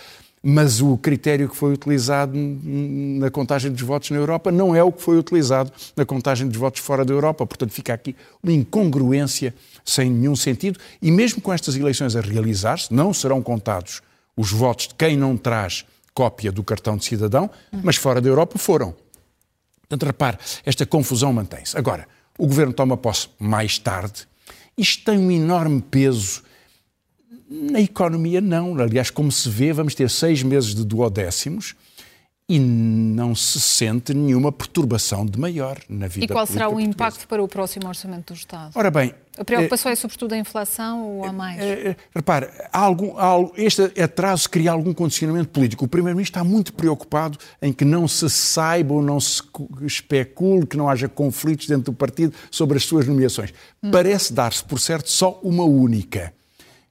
mas 0.47 0.79
o 0.79 0.95
critério 0.95 1.49
que 1.49 1.55
foi 1.55 1.73
utilizado 1.73 2.33
na 2.35 3.31
contagem 3.31 3.71
dos 3.71 3.81
votos 3.81 4.11
na 4.11 4.17
Europa 4.17 4.51
não 4.51 4.75
é 4.75 4.83
o 4.83 4.91
que 4.91 5.01
foi 5.01 5.17
utilizado 5.17 5.71
na 5.97 6.05
contagem 6.05 6.47
dos 6.47 6.57
votos 6.57 6.81
fora 6.81 7.03
da 7.03 7.11
Europa. 7.11 7.47
Portanto, 7.47 7.71
fica 7.71 7.95
aqui 7.95 8.15
uma 8.43 8.53
incongruência 8.53 9.55
sem 9.83 10.07
nenhum 10.07 10.35
sentido. 10.35 10.79
E 11.01 11.09
mesmo 11.09 11.41
com 11.41 11.51
estas 11.51 11.75
eleições 11.75 12.15
a 12.15 12.21
realizar-se, 12.21 12.93
não 12.93 13.11
serão 13.11 13.41
contados 13.41 14.03
os 14.35 14.51
votos 14.51 14.87
de 14.87 14.95
quem 14.95 15.15
não 15.15 15.37
traz 15.37 15.85
cópia 16.13 16.51
do 16.51 16.63
cartão 16.63 16.95
de 16.97 17.05
cidadão, 17.05 17.49
mas 17.83 17.97
fora 17.97 18.21
da 18.21 18.29
Europa 18.29 18.57
foram. 18.57 18.95
Portanto, 19.81 20.05
repare, 20.05 20.37
esta 20.65 20.85
confusão 20.85 21.31
mantém-se. 21.31 21.77
Agora, 21.77 22.07
o 22.37 22.47
governo 22.47 22.73
toma 22.73 22.97
posse 22.97 23.29
mais 23.37 23.77
tarde. 23.77 24.27
Isto 24.77 25.05
tem 25.05 25.17
um 25.17 25.31
enorme 25.31 25.81
peso 25.81 26.43
na 27.49 27.79
economia, 27.79 28.41
não. 28.41 28.77
Aliás, 28.79 29.09
como 29.09 29.31
se 29.31 29.49
vê, 29.49 29.71
vamos 29.71 29.93
ter 29.93 30.09
seis 30.09 30.41
meses 30.41 30.73
de 30.73 30.83
duodécimos 30.83 31.75
e 32.47 32.59
não 32.59 33.33
se 33.33 33.59
sente 33.59 34.13
nenhuma 34.13 34.51
perturbação 34.51 35.25
de 35.25 35.39
maior 35.39 35.79
na 35.89 36.07
vida 36.07 36.25
E 36.25 36.27
qual 36.27 36.45
será 36.45 36.67
o 36.67 36.73
portuguesa. 36.73 36.89
impacto 36.91 37.27
para 37.27 37.43
o 37.43 37.47
próximo 37.47 37.87
Orçamento 37.87 38.33
do 38.33 38.37
Estado? 38.37 38.71
Ora 38.75 38.91
bem... 38.91 39.13
A 39.37 39.43
preocupação 39.43 39.89
é, 39.89 39.93
é 39.93 39.95
sobretudo 39.97 40.31
a 40.31 40.37
inflação 40.37 41.03
ou 41.03 41.25
há 41.25 41.33
mais? 41.33 41.59
É, 41.59 41.89
é, 41.89 41.95
repare, 42.15 42.47
há 42.71 42.79
algum, 42.79 43.17
há, 43.17 43.35
este 43.57 43.81
atraso 44.01 44.49
cria 44.49 44.71
algum 44.71 44.93
condicionamento 44.93 45.49
político. 45.49 45.83
O 45.83 45.87
Primeiro-Ministro 45.89 46.39
está 46.39 46.49
muito 46.49 46.71
preocupado 46.71 47.37
em 47.61 47.73
que 47.73 47.83
não 47.83 48.07
se 48.07 48.29
saiba 48.29 48.93
ou 48.93 49.01
não 49.01 49.19
se 49.19 49.41
especule, 49.81 50.65
que 50.65 50.77
não 50.77 50.87
haja 50.87 51.09
conflitos 51.09 51.67
dentro 51.67 51.91
do 51.91 51.93
partido 51.93 52.33
sobre 52.49 52.77
as 52.77 52.85
suas 52.85 53.07
nomeações. 53.07 53.53
Hum. 53.83 53.91
Parece 53.91 54.31
dar-se, 54.31 54.63
por 54.63 54.79
certo, 54.79 55.09
só 55.09 55.37
uma 55.43 55.65
única 55.65 56.33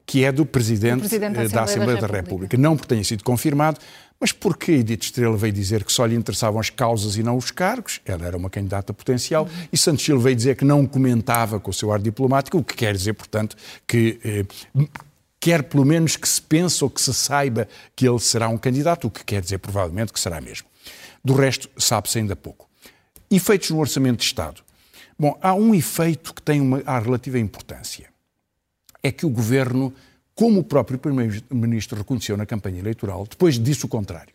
que 0.07 0.25
é 0.25 0.31
do 0.31 0.45
Presidente, 0.45 1.01
Presidente 1.01 1.35
da 1.35 1.43
Assembleia, 1.43 1.49
da, 1.49 1.63
Assembleia 1.63 2.01
da, 2.01 2.07
da, 2.07 2.17
República. 2.17 2.57
Não 2.59 2.77
porque 2.77 2.89
tenha 2.89 3.05
sido 3.05 3.25
confirmado, 3.25 3.81
mas 4.21 4.33
porque 4.33 4.73
Edith 4.73 5.05
Estrela 5.05 5.37
veio 5.37 5.53
dizer 5.53 5.85
que 5.85 5.93
só 5.93 6.07
lhe 6.07 6.15
interessavam 6.15 6.61
as 6.61 6.71
causas 6.71 7.17
e 7.17 7.23
não 7.23 7.37
os 7.37 7.51
cargos, 7.51 8.01
ela 8.05 8.27
era 8.27 8.37
uma 8.37 8.49
candidata 8.49 8.93
potencial, 8.93 9.45
uhum. 9.45 9.69
e 9.73 9.77
Santos 9.77 10.05
Silva 10.05 10.23
veio 10.25 10.37
dizer 10.37 10.57
que 10.57 10.65
não 10.65 10.87
comentava 10.87 11.61
com 11.61 11.71
o 11.71 11.75
seu 11.75 11.93
ar 11.93 11.99
diplomático, 11.99 12.59
o 12.59 12.65
que 12.65 12.75
quer 12.75 12.95
dizer, 12.95 13.15
portanto, 13.15 13.57
que 13.87 14.19
eh, 14.25 14.45
quer 15.39 15.63
pelo 15.65 15.85
menos 15.85 16.17
que 16.17 16.29
se 16.29 16.41
pense 16.41 16.83
ou 16.83 16.89
que 16.89 17.01
se 17.01 17.13
saiba 17.13 17.69
que 17.95 18.09
ele 18.09 18.21
será 18.21 18.49
um 18.49 18.57
candidato, 18.57 19.07
o 19.07 19.11
que 19.11 19.25
quer 19.25 19.43
dizer 19.43 19.59
provavelmente 19.59 20.13
que 20.13 20.21
será 20.21 20.41
mesmo. 20.41 20.67
Do 21.23 21.35
resto, 21.35 21.69
sabe-se 21.77 22.19
ainda 22.19 22.35
pouco. 22.35 22.69
Efeitos 23.31 23.71
no 23.71 23.79
Orçamento 23.79 24.19
de 24.19 24.25
Estado. 24.25 24.63
Bom, 25.19 25.39
há 25.41 25.55
um 25.55 25.75
efeito 25.75 26.35
que 26.35 26.43
tem 26.43 26.61
uma 26.61 26.79
relativa 27.01 27.39
importância 27.39 28.15
é 29.05 29.13
que 29.13 29.27
o 29.27 29.29
governo, 29.29 29.93
como 30.35 30.61
o 30.61 30.65
próprio 30.65 30.99
Primeiro-Ministro 30.99 31.99
reconheceu 31.99 32.37
na 32.37 32.45
campanha 32.45 32.81
eleitoral, 32.81 33.27
depois 33.29 33.59
disse 33.59 33.85
o 33.85 33.89
contrário. 33.89 34.35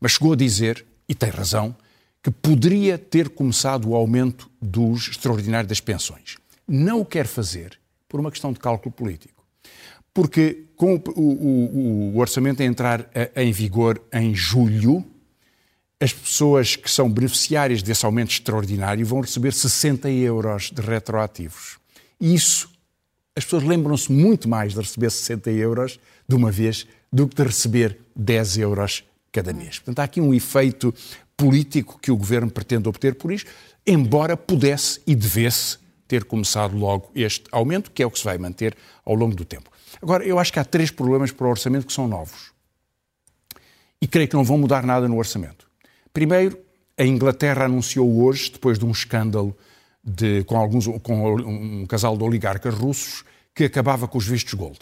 Mas 0.00 0.12
chegou 0.12 0.32
a 0.32 0.36
dizer, 0.36 0.84
e 1.08 1.14
tem 1.14 1.30
razão, 1.30 1.74
que 2.22 2.30
poderia 2.30 2.98
ter 2.98 3.28
começado 3.28 3.88
o 3.88 3.94
aumento 3.94 4.50
dos 4.60 5.08
extraordinários 5.08 5.68
das 5.68 5.80
pensões. 5.80 6.36
Não 6.66 7.00
o 7.00 7.04
quer 7.04 7.26
fazer 7.26 7.78
por 8.08 8.18
uma 8.20 8.30
questão 8.30 8.52
de 8.52 8.58
cálculo 8.58 8.92
político. 8.92 9.44
Porque 10.12 10.64
com 10.76 10.94
o, 10.94 11.20
o, 11.20 12.14
o 12.14 12.18
orçamento 12.18 12.62
a 12.62 12.66
entrar 12.66 13.08
em 13.36 13.52
vigor 13.52 14.02
em 14.12 14.34
julho, 14.34 15.04
as 16.00 16.12
pessoas 16.12 16.76
que 16.76 16.90
são 16.90 17.10
beneficiárias 17.10 17.82
desse 17.82 18.04
aumento 18.04 18.30
extraordinário 18.30 19.04
vão 19.04 19.20
receber 19.20 19.52
60 19.52 20.10
euros 20.10 20.70
de 20.70 20.80
retroativos. 20.80 21.78
Isso 22.20 22.70
as 23.38 23.44
pessoas 23.44 23.62
lembram-se 23.62 24.10
muito 24.10 24.48
mais 24.48 24.74
de 24.74 24.80
receber 24.80 25.10
60 25.10 25.48
euros 25.52 26.00
de 26.28 26.34
uma 26.34 26.50
vez 26.50 26.88
do 27.12 27.28
que 27.28 27.36
de 27.36 27.44
receber 27.44 27.96
10 28.16 28.58
euros 28.58 29.04
cada 29.30 29.52
mês. 29.52 29.78
Portanto, 29.78 30.00
há 30.00 30.02
aqui 30.02 30.20
um 30.20 30.34
efeito 30.34 30.92
político 31.36 32.00
que 32.02 32.10
o 32.10 32.16
governo 32.16 32.50
pretende 32.50 32.88
obter 32.88 33.14
por 33.14 33.30
isto, 33.30 33.48
embora 33.86 34.36
pudesse 34.36 35.00
e 35.06 35.14
devesse 35.14 35.78
ter 36.08 36.24
começado 36.24 36.76
logo 36.76 37.12
este 37.14 37.44
aumento, 37.52 37.92
que 37.92 38.02
é 38.02 38.06
o 38.06 38.10
que 38.10 38.18
se 38.18 38.24
vai 38.24 38.36
manter 38.38 38.76
ao 39.04 39.14
longo 39.14 39.36
do 39.36 39.44
tempo. 39.44 39.70
Agora, 40.02 40.24
eu 40.24 40.36
acho 40.40 40.52
que 40.52 40.58
há 40.58 40.64
três 40.64 40.90
problemas 40.90 41.30
para 41.30 41.46
o 41.46 41.50
orçamento 41.50 41.86
que 41.86 41.92
são 41.92 42.08
novos. 42.08 42.50
E 44.02 44.08
creio 44.08 44.26
que 44.26 44.34
não 44.34 44.42
vão 44.42 44.58
mudar 44.58 44.84
nada 44.84 45.06
no 45.06 45.16
orçamento. 45.16 45.70
Primeiro, 46.12 46.58
a 46.96 47.04
Inglaterra 47.04 47.66
anunciou 47.66 48.24
hoje, 48.24 48.50
depois 48.50 48.80
de 48.80 48.84
um 48.84 48.90
escândalo 48.90 49.56
de, 50.08 50.44
com, 50.44 50.56
alguns, 50.56 50.86
com 51.02 51.34
um 51.36 51.86
casal 51.86 52.16
de 52.16 52.24
oligarcas 52.24 52.74
russos 52.74 53.24
que 53.54 53.64
acabava 53.64 54.08
com 54.08 54.18
os 54.18 54.26
vistos 54.26 54.54
gold. 54.54 54.78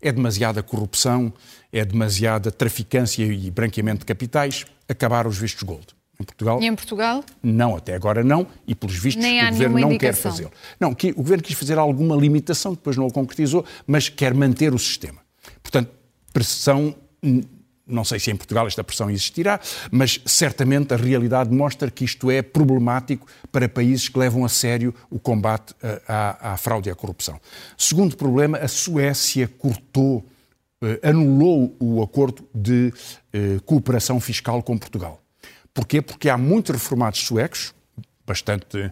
É 0.00 0.12
demasiada 0.12 0.62
corrupção, 0.62 1.32
é 1.72 1.84
demasiada 1.84 2.50
traficância 2.50 3.24
e 3.24 3.50
branqueamento 3.50 4.00
de 4.00 4.06
capitais, 4.06 4.64
acabar 4.88 5.26
os 5.26 5.36
vistos 5.36 5.62
gold. 5.62 5.86
Em 6.18 6.24
Portugal? 6.24 6.62
E 6.62 6.66
em 6.66 6.74
Portugal? 6.74 7.24
Não, 7.42 7.76
até 7.76 7.94
agora 7.94 8.22
não, 8.22 8.46
e 8.66 8.74
pelos 8.74 8.96
vistos 8.96 9.22
Nem 9.22 9.42
o 9.42 9.50
Governo 9.50 9.78
não 9.78 9.92
indicação. 9.92 9.98
quer 9.98 10.30
fazê-lo. 10.30 10.52
Não, 10.78 10.94
que, 10.94 11.10
o 11.12 11.16
Governo 11.16 11.42
quis 11.42 11.56
fazer 11.56 11.78
alguma 11.78 12.14
limitação, 12.14 12.72
depois 12.74 12.96
não 12.96 13.06
o 13.06 13.12
concretizou, 13.12 13.64
mas 13.86 14.08
quer 14.08 14.34
manter 14.34 14.74
o 14.74 14.78
sistema. 14.78 15.20
Portanto, 15.62 15.90
pressão 16.32 16.94
não 17.90 18.04
sei 18.04 18.18
se 18.18 18.30
em 18.30 18.36
Portugal 18.36 18.66
esta 18.66 18.84
pressão 18.84 19.10
existirá, 19.10 19.60
mas 19.90 20.20
certamente 20.24 20.94
a 20.94 20.96
realidade 20.96 21.50
mostra 21.50 21.90
que 21.90 22.04
isto 22.04 22.30
é 22.30 22.42
problemático 22.42 23.26
para 23.50 23.68
países 23.68 24.08
que 24.08 24.18
levam 24.18 24.44
a 24.44 24.48
sério 24.48 24.94
o 25.10 25.18
combate 25.18 25.74
eh, 25.82 26.00
à, 26.06 26.52
à 26.52 26.56
fraude 26.56 26.88
e 26.88 26.92
à 26.92 26.94
corrupção. 26.94 27.40
Segundo 27.76 28.16
problema, 28.16 28.58
a 28.58 28.68
Suécia 28.68 29.48
cortou, 29.58 30.24
eh, 30.82 31.00
anulou 31.02 31.76
o 31.80 32.02
acordo 32.02 32.46
de 32.54 32.92
eh, 33.32 33.58
cooperação 33.64 34.20
fiscal 34.20 34.62
com 34.62 34.78
Portugal. 34.78 35.20
Porquê? 35.74 36.00
Porque 36.00 36.28
há 36.28 36.36
muitos 36.36 36.72
reformados 36.72 37.20
suecos, 37.20 37.74
bastante 38.26 38.90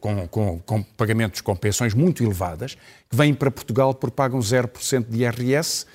com, 0.00 0.26
com, 0.28 0.58
com, 0.58 0.82
pagamentos 0.82 1.40
com 1.40 1.54
pensões 1.54 1.94
muito 1.94 2.24
elevadas, 2.24 2.76
que 3.08 3.16
vêm 3.16 3.32
para 3.32 3.50
Portugal 3.50 3.94
porque 3.94 4.14
pagam 4.14 4.40
0% 4.40 5.08
de 5.08 5.22
IRS 5.22 5.86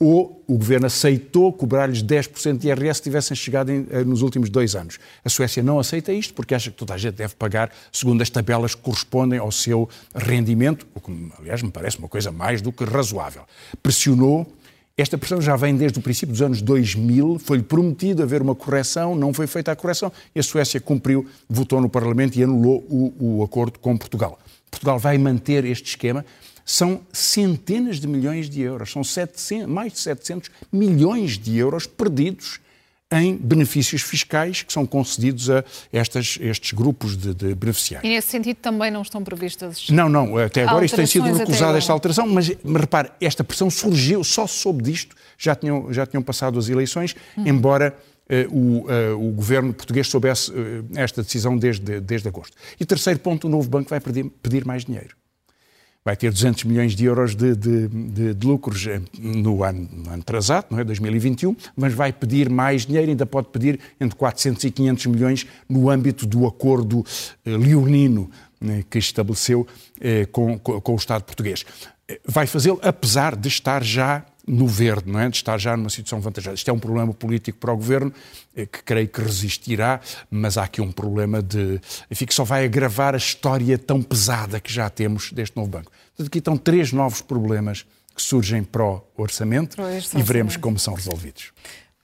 ou 0.00 0.42
o 0.48 0.56
governo 0.56 0.86
aceitou 0.86 1.52
cobrar-lhes 1.52 2.02
10% 2.02 2.56
de 2.56 2.68
IRS 2.68 2.96
se 2.96 3.02
tivessem 3.02 3.36
chegado 3.36 3.70
em, 3.70 3.86
eh, 3.90 4.02
nos 4.02 4.22
últimos 4.22 4.48
dois 4.48 4.74
anos. 4.74 4.98
A 5.22 5.28
Suécia 5.28 5.62
não 5.62 5.78
aceita 5.78 6.10
isto 6.10 6.32
porque 6.32 6.54
acha 6.54 6.70
que 6.70 6.76
toda 6.76 6.94
a 6.94 6.98
gente 6.98 7.16
deve 7.16 7.34
pagar 7.34 7.70
segundo 7.92 8.22
as 8.22 8.30
tabelas 8.30 8.74
que 8.74 8.80
correspondem 8.80 9.38
ao 9.38 9.52
seu 9.52 9.86
rendimento, 10.14 10.86
o 10.94 11.00
que, 11.00 11.12
aliás, 11.38 11.62
me 11.62 11.70
parece 11.70 11.98
uma 11.98 12.08
coisa 12.08 12.32
mais 12.32 12.62
do 12.62 12.72
que 12.72 12.82
razoável. 12.82 13.42
Pressionou. 13.82 14.50
Esta 14.96 15.16
pressão 15.16 15.40
já 15.40 15.54
vem 15.56 15.76
desde 15.76 15.98
o 15.98 16.02
princípio 16.02 16.32
dos 16.32 16.42
anos 16.42 16.60
2000, 16.60 17.38
foi-lhe 17.38 17.62
prometido 17.62 18.22
haver 18.22 18.42
uma 18.42 18.54
correção, 18.54 19.14
não 19.14 19.32
foi 19.32 19.46
feita 19.46 19.72
a 19.72 19.76
correção 19.76 20.12
e 20.34 20.40
a 20.40 20.42
Suécia 20.42 20.78
cumpriu, 20.78 21.26
votou 21.48 21.80
no 21.80 21.88
Parlamento 21.88 22.36
e 22.36 22.42
anulou 22.42 22.84
o, 22.88 23.38
o 23.38 23.42
acordo 23.42 23.78
com 23.78 23.96
Portugal. 23.96 24.38
Portugal 24.70 24.98
vai 24.98 25.16
manter 25.18 25.64
este 25.64 25.90
esquema 25.90 26.24
são 26.64 27.00
centenas 27.12 28.00
de 28.00 28.06
milhões 28.06 28.48
de 28.48 28.60
euros, 28.60 28.90
são 28.90 29.02
700, 29.02 29.66
mais 29.66 29.92
de 29.92 29.98
700 30.00 30.50
milhões 30.72 31.38
de 31.38 31.56
euros 31.56 31.86
perdidos 31.86 32.60
em 33.12 33.36
benefícios 33.36 34.02
fiscais 34.02 34.62
que 34.62 34.72
são 34.72 34.86
concedidos 34.86 35.50
a 35.50 35.64
estas, 35.92 36.38
estes 36.40 36.72
grupos 36.72 37.16
de, 37.16 37.34
de, 37.34 37.54
beneficiários. 37.56 38.08
E 38.08 38.14
nesse 38.14 38.28
sentido 38.28 38.58
também 38.58 38.90
não 38.90 39.02
estão 39.02 39.22
previstas. 39.24 39.88
Não, 39.90 40.08
não, 40.08 40.38
até 40.38 40.62
agora 40.62 40.84
isto 40.84 40.94
tem 40.94 41.06
sido 41.06 41.24
recusado 41.32 41.76
esta 41.76 41.92
alteração, 41.92 42.26
mas, 42.28 42.52
mas 42.62 42.80
repare, 42.80 43.10
esta 43.20 43.42
pressão 43.42 43.68
surgiu, 43.68 44.22
só 44.22 44.46
soube 44.46 44.84
disto, 44.84 45.16
já 45.36 45.56
tinham, 45.56 45.92
já 45.92 46.06
tinham 46.06 46.22
passado 46.22 46.58
as 46.58 46.68
eleições, 46.68 47.16
hum. 47.36 47.44
embora 47.46 47.96
uh, 48.30 48.56
o, 48.56 48.86
uh, 48.86 49.28
o 49.28 49.32
governo 49.32 49.74
português 49.74 50.06
soubesse 50.06 50.52
uh, 50.52 50.86
esta 50.94 51.20
decisão 51.20 51.56
desde, 51.58 52.00
desde 52.00 52.28
agosto. 52.28 52.56
E 52.78 52.84
terceiro 52.84 53.18
ponto, 53.18 53.48
o 53.48 53.50
novo 53.50 53.68
banco 53.68 53.90
vai 53.90 54.00
pedir, 54.00 54.30
pedir 54.40 54.64
mais 54.64 54.84
dinheiro 54.84 55.19
vai 56.04 56.16
ter 56.16 56.32
200 56.32 56.64
milhões 56.64 56.94
de 56.94 57.04
euros 57.04 57.34
de, 57.34 57.54
de, 57.54 57.88
de, 57.88 58.34
de 58.34 58.46
lucros 58.46 58.86
eh, 58.86 59.00
no 59.18 59.62
ano, 59.62 59.88
no 59.92 60.10
ano 60.10 60.22
atrasado, 60.22 60.66
não 60.70 60.78
é? 60.78 60.84
2021, 60.84 61.54
mas 61.76 61.92
vai 61.92 62.12
pedir 62.12 62.48
mais 62.48 62.86
dinheiro, 62.86 63.10
ainda 63.10 63.26
pode 63.26 63.48
pedir 63.48 63.78
entre 64.00 64.16
400 64.16 64.64
e 64.64 64.70
500 64.70 65.06
milhões 65.06 65.46
no 65.68 65.90
âmbito 65.90 66.26
do 66.26 66.46
acordo 66.46 67.04
eh, 67.44 67.50
leonino 67.56 68.30
né, 68.60 68.84
que 68.88 68.98
estabeleceu 68.98 69.66
eh, 70.00 70.26
com, 70.26 70.58
com, 70.58 70.80
com 70.80 70.92
o 70.92 70.96
Estado 70.96 71.22
português. 71.22 71.64
Eh, 72.08 72.20
vai 72.26 72.46
fazê-lo 72.46 72.78
apesar 72.82 73.36
de 73.36 73.48
estar 73.48 73.82
já 73.82 74.24
no 74.50 74.66
verde, 74.66 75.10
não 75.10 75.20
é? 75.20 75.28
de 75.28 75.36
estar 75.36 75.56
já 75.58 75.76
numa 75.76 75.88
situação 75.88 76.20
vantajosa. 76.20 76.56
Isto 76.56 76.70
é 76.70 76.72
um 76.72 76.78
problema 76.78 77.14
político 77.14 77.58
para 77.58 77.72
o 77.72 77.76
governo, 77.76 78.12
eh, 78.56 78.66
que 78.66 78.82
creio 78.82 79.08
que 79.08 79.20
resistirá, 79.20 80.00
mas 80.28 80.58
há 80.58 80.64
aqui 80.64 80.80
um 80.80 80.90
problema 80.90 81.40
de. 81.40 81.80
Enfim, 82.10 82.26
que 82.26 82.34
só 82.34 82.42
vai 82.42 82.64
agravar 82.64 83.14
a 83.14 83.18
história 83.18 83.78
tão 83.78 84.02
pesada 84.02 84.58
que 84.58 84.72
já 84.72 84.90
temos 84.90 85.32
deste 85.32 85.56
novo 85.56 85.68
banco. 85.68 85.90
Portanto, 85.90 86.26
aqui 86.26 86.38
estão 86.38 86.56
três 86.56 86.92
novos 86.92 87.22
problemas 87.22 87.86
que 88.14 88.20
surgem 88.20 88.64
para 88.64 88.84
o 88.84 89.02
orçamento 89.16 89.76
e 90.16 90.22
veremos 90.22 90.56
como 90.56 90.78
são 90.78 90.94
resolvidos. 90.94 91.52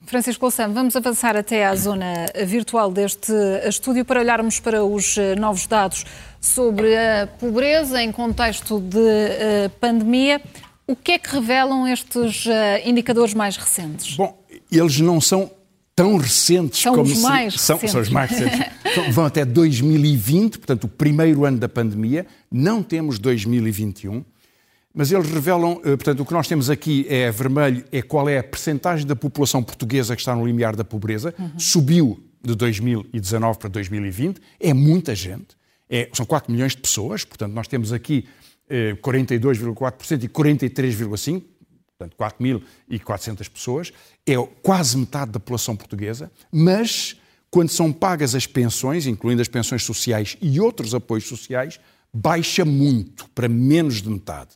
Francisco 0.07 0.45
Louçã, 0.45 0.69
vamos 0.69 0.95
avançar 0.95 1.37
até 1.37 1.67
à 1.67 1.75
zona 1.75 2.27
virtual 2.45 2.93
deste 2.93 3.33
estúdio 3.65 4.05
para 4.05 4.21
olharmos 4.21 4.61
para 4.61 4.85
os 4.85 5.19
eh, 5.19 5.35
novos 5.35 5.67
dados 5.67 6.05
sobre 6.41 6.97
a 6.97 7.27
pobreza 7.27 8.01
em 8.01 8.13
contexto 8.13 8.79
de 8.79 8.99
uh, 8.99 9.71
pandemia. 9.81 10.41
O 10.87 10.95
que 10.95 11.13
é 11.13 11.19
que 11.19 11.29
revelam 11.31 11.87
estes 11.89 12.47
uh, 12.47 12.51
indicadores 12.85 13.35
mais 13.35 13.57
recentes? 13.57 14.17
Bom, 14.17 14.41
eles 14.71 15.01
não 15.01 15.21
são 15.21 15.51
tão 15.97 16.17
recentes 16.17 16.81
são 16.81 16.95
como 16.95 17.11
os 17.11 17.21
mais 17.23 17.55
se... 17.55 17.59
são, 17.61 17.81
são, 17.81 18.01
os 18.01 18.11
mais 18.11 18.31
recentes. 18.31 18.61
então, 18.85 19.11
vão 19.11 19.25
até 19.25 19.45
2020, 19.45 20.59
portanto, 20.59 20.85
o 20.85 20.89
primeiro 20.89 21.45
ano 21.45 21.59
da 21.59 21.69
pandemia. 21.69 22.27
Não 22.53 22.83
temos 22.83 23.19
2021. 23.19 24.25
Mas 24.95 25.11
eles 25.11 25.29
revelam, 25.29 25.81
eh, 25.85 25.97
portanto, 25.97 26.21
o 26.21 26.25
que 26.25 26.33
nós 26.33 26.49
temos 26.49 26.71
aqui 26.71 27.05
é 27.09 27.31
vermelho, 27.31 27.85
é 27.93 28.01
qual 28.01 28.29
é 28.29 28.39
a 28.39 28.45
percentagem 28.45 29.07
da 29.07 29.17
população 29.17 29.63
portuguesa 29.63 30.15
que 30.15 30.23
está 30.23 30.35
no 30.35 30.47
limiar 30.47 30.75
da 30.75 30.85
pobreza. 30.85 31.35
Uhum. 31.39 31.59
Subiu 31.59 32.25
de 32.43 32.55
2019 32.55 33.59
para 33.59 33.69
2020, 33.69 34.41
é 34.61 34.73
muita 34.73 35.15
gente, 35.15 35.49
é, 35.91 36.09
são 36.13 36.25
4 36.25 36.51
milhões 36.51 36.73
de 36.73 36.79
pessoas, 36.79 37.25
portanto, 37.25 37.53
nós 37.53 37.69
temos 37.69 37.93
aqui 37.93 38.27
42,4% 38.71 40.25
e 40.25 40.29
43,5%, 40.29 41.43
portanto, 41.99 42.17
4.400 42.17 43.49
pessoas, 43.49 43.93
é 44.27 44.35
quase 44.63 44.99
metade 44.99 45.33
da 45.33 45.41
população 45.41 45.77
portuguesa, 45.77 46.31
mas 46.53 47.17
quando 47.51 47.71
são 47.71 47.93
pagas 47.93 48.35
as 48.35 48.47
pensões, 48.47 49.07
incluindo 49.07 49.41
as 49.41 49.49
pensões 49.49 49.83
sociais 49.83 50.37
e 50.43 50.61
outros 50.61 50.95
apoios 50.95 51.27
sociais, 51.27 51.81
baixa 52.13 52.65
muito, 52.65 53.29
para 53.31 53.49
menos 53.49 54.03
de 54.03 54.11
metade 54.11 54.51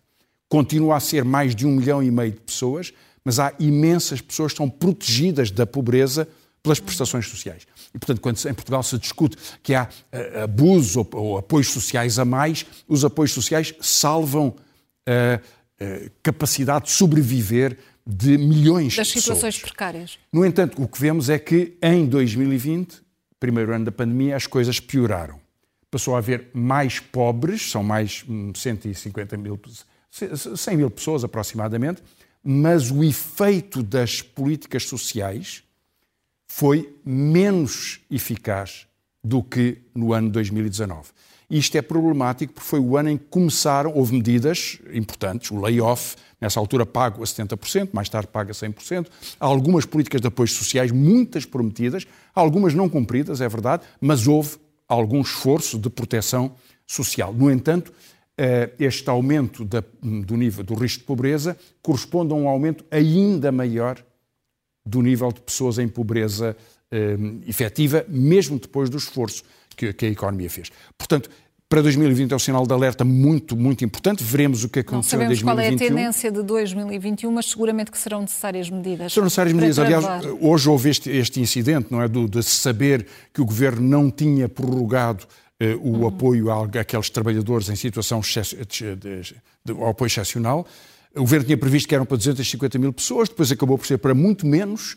continua 0.50 0.96
a 0.96 1.00
ser 1.00 1.24
mais 1.24 1.54
de 1.54 1.64
um 1.64 1.76
milhão 1.76 2.02
e 2.02 2.10
meio 2.10 2.32
de 2.32 2.40
pessoas, 2.40 2.92
mas 3.24 3.38
há 3.38 3.54
imensas 3.60 4.20
pessoas 4.20 4.52
que 4.52 4.58
são 4.58 4.68
protegidas 4.68 5.50
da 5.50 5.64
pobreza 5.64 6.28
pelas 6.62 6.80
prestações 6.80 7.26
sociais. 7.28 7.66
E, 7.94 7.98
portanto, 7.98 8.20
quando 8.20 8.38
em 8.48 8.54
Portugal 8.54 8.82
se 8.82 8.96
discute 8.98 9.36
que 9.62 9.74
há 9.74 9.84
uh, 9.84 10.44
abusos 10.44 10.96
ou, 10.96 11.08
ou, 11.12 11.38
apoios 11.38 11.68
sociais 11.68 12.18
a 12.18 12.24
mais, 12.24 12.64
os 12.86 13.04
apoios 13.04 13.32
sociais 13.32 13.74
salvam 13.80 14.54
a 15.06 15.40
uh, 15.84 16.10
capacidade 16.22 16.86
de 16.86 16.92
sobreviver 16.92 17.76
de 18.06 18.38
milhões 18.38 18.96
das 18.96 19.08
de 19.08 19.14
pessoas. 19.14 19.38
Das 19.40 19.54
situações 19.54 19.58
precárias. 19.58 20.18
No 20.32 20.44
entanto, 20.44 20.82
o 20.82 20.88
que 20.88 21.00
vemos 21.00 21.28
é 21.28 21.38
que 21.38 21.76
em 21.82 22.06
2020, 22.06 23.02
primeiro 23.38 23.74
ano 23.74 23.84
da 23.84 23.92
pandemia, 23.92 24.36
as 24.36 24.46
coisas 24.46 24.80
pioraram. 24.80 25.40
Passou 25.90 26.14
a 26.14 26.18
haver 26.18 26.48
mais 26.52 27.00
pobres, 27.00 27.70
são 27.70 27.82
mais 27.82 28.24
150 28.54 29.36
hum, 29.36 29.40
mil 29.40 29.60
100 30.10 30.76
mil 30.76 30.90
pessoas 30.90 31.24
aproximadamente, 31.24 32.02
mas 32.42 32.90
o 32.90 33.04
efeito 33.04 33.82
das 33.82 34.22
políticas 34.22 34.84
sociais 34.84 35.62
foi 36.52 36.92
menos 37.04 38.00
eficaz 38.10 38.88
do 39.22 39.40
que 39.40 39.82
no 39.94 40.12
ano 40.12 40.28
2019. 40.30 41.10
E 41.48 41.56
isto 41.56 41.76
é 41.76 41.80
problemático 41.80 42.52
porque 42.54 42.68
foi 42.68 42.80
o 42.80 42.96
ano 42.96 43.10
em 43.10 43.16
que 43.16 43.26
começaram, 43.30 43.92
houve 43.94 44.14
medidas 44.14 44.80
importantes, 44.92 45.52
o 45.52 45.60
layoff, 45.60 46.16
nessa 46.40 46.58
altura 46.58 46.84
pago 46.84 47.22
a 47.22 47.24
70%, 47.24 47.90
mais 47.92 48.08
tarde 48.08 48.26
paga 48.26 48.52
100%. 48.52 49.06
Há 49.38 49.46
algumas 49.46 49.86
políticas 49.86 50.20
de 50.20 50.26
apoios 50.26 50.52
sociais, 50.52 50.90
muitas 50.90 51.44
prometidas, 51.46 52.04
algumas 52.34 52.74
não 52.74 52.88
cumpridas, 52.88 53.40
é 53.40 53.48
verdade, 53.48 53.84
mas 54.00 54.26
houve 54.26 54.56
algum 54.88 55.20
esforço 55.20 55.78
de 55.78 55.88
proteção 55.88 56.56
social. 56.84 57.32
No 57.32 57.48
entanto, 57.48 57.92
eh, 58.36 58.70
este 58.76 59.08
aumento 59.08 59.64
do 59.64 60.36
nível 60.36 60.64
do 60.64 60.74
risco 60.74 60.98
de 60.98 61.06
pobreza 61.06 61.56
corresponde 61.80 62.32
a 62.32 62.36
um 62.36 62.48
aumento 62.48 62.84
ainda 62.90 63.52
maior 63.52 64.04
do 64.90 65.02
nível 65.02 65.32
de 65.32 65.40
pessoas 65.40 65.78
em 65.78 65.88
pobreza 65.88 66.56
eh, 66.90 67.16
efetiva, 67.46 68.04
mesmo 68.08 68.58
depois 68.58 68.90
do 68.90 68.96
esforço 68.96 69.44
que, 69.76 69.92
que, 69.92 70.06
a 70.06 70.08
economia 70.08 70.50
fez. 70.50 70.70
Portanto, 70.98 71.30
para 71.68 71.82
2020 71.82 72.32
é 72.32 72.34
um 72.34 72.38
sinal 72.38 72.66
de 72.66 72.72
alerta 72.72 73.04
muito, 73.04 73.56
muito 73.56 73.84
importante. 73.84 74.24
Veremos 74.24 74.64
o 74.64 74.68
que 74.68 74.80
aconteceu 74.80 75.22
em 75.22 75.26
2021. 75.26 75.46
Não 75.46 75.54
sabemos 75.54 75.78
qual 75.78 75.86
é 75.86 75.86
a 75.86 75.88
tendência 75.88 76.32
de 76.32 76.42
2021, 76.42 77.30
mas 77.30 77.46
seguramente 77.46 77.92
que 77.92 77.98
serão 77.98 78.22
necessárias 78.22 78.68
medidas. 78.68 79.12
Serão 79.12 79.26
necessárias 79.26 79.54
medidas. 79.54 79.78
Aliás, 79.78 80.04
hoje 80.40 80.68
houve 80.68 80.90
este, 80.90 81.10
este 81.10 81.40
incidente, 81.40 81.86
não 81.92 82.02
é, 82.02 82.08
do, 82.08 82.28
de 82.28 82.42
saber 82.42 83.06
que 83.32 83.40
o 83.40 83.44
Governo 83.44 83.88
não 83.88 84.10
tinha 84.10 84.48
prorrogado 84.48 85.24
eh, 85.60 85.76
o 85.76 85.90
uhum. 85.90 86.08
apoio 86.08 86.50
àqueles 86.50 87.08
trabalhadores 87.08 87.68
em 87.68 87.76
situação 87.76 88.18
de, 88.18 88.96
de, 88.96 89.22
de, 89.64 89.72
ao 89.72 89.90
apoio 89.90 90.08
excepcional. 90.08 90.66
O 91.14 91.20
governo 91.20 91.46
tinha 91.46 91.58
previsto 91.58 91.88
que 91.88 91.94
eram 91.94 92.06
para 92.06 92.16
250 92.16 92.78
mil 92.78 92.92
pessoas, 92.92 93.28
depois 93.28 93.50
acabou 93.50 93.76
por 93.76 93.86
ser 93.86 93.98
para 93.98 94.14
muito 94.14 94.46
menos, 94.46 94.96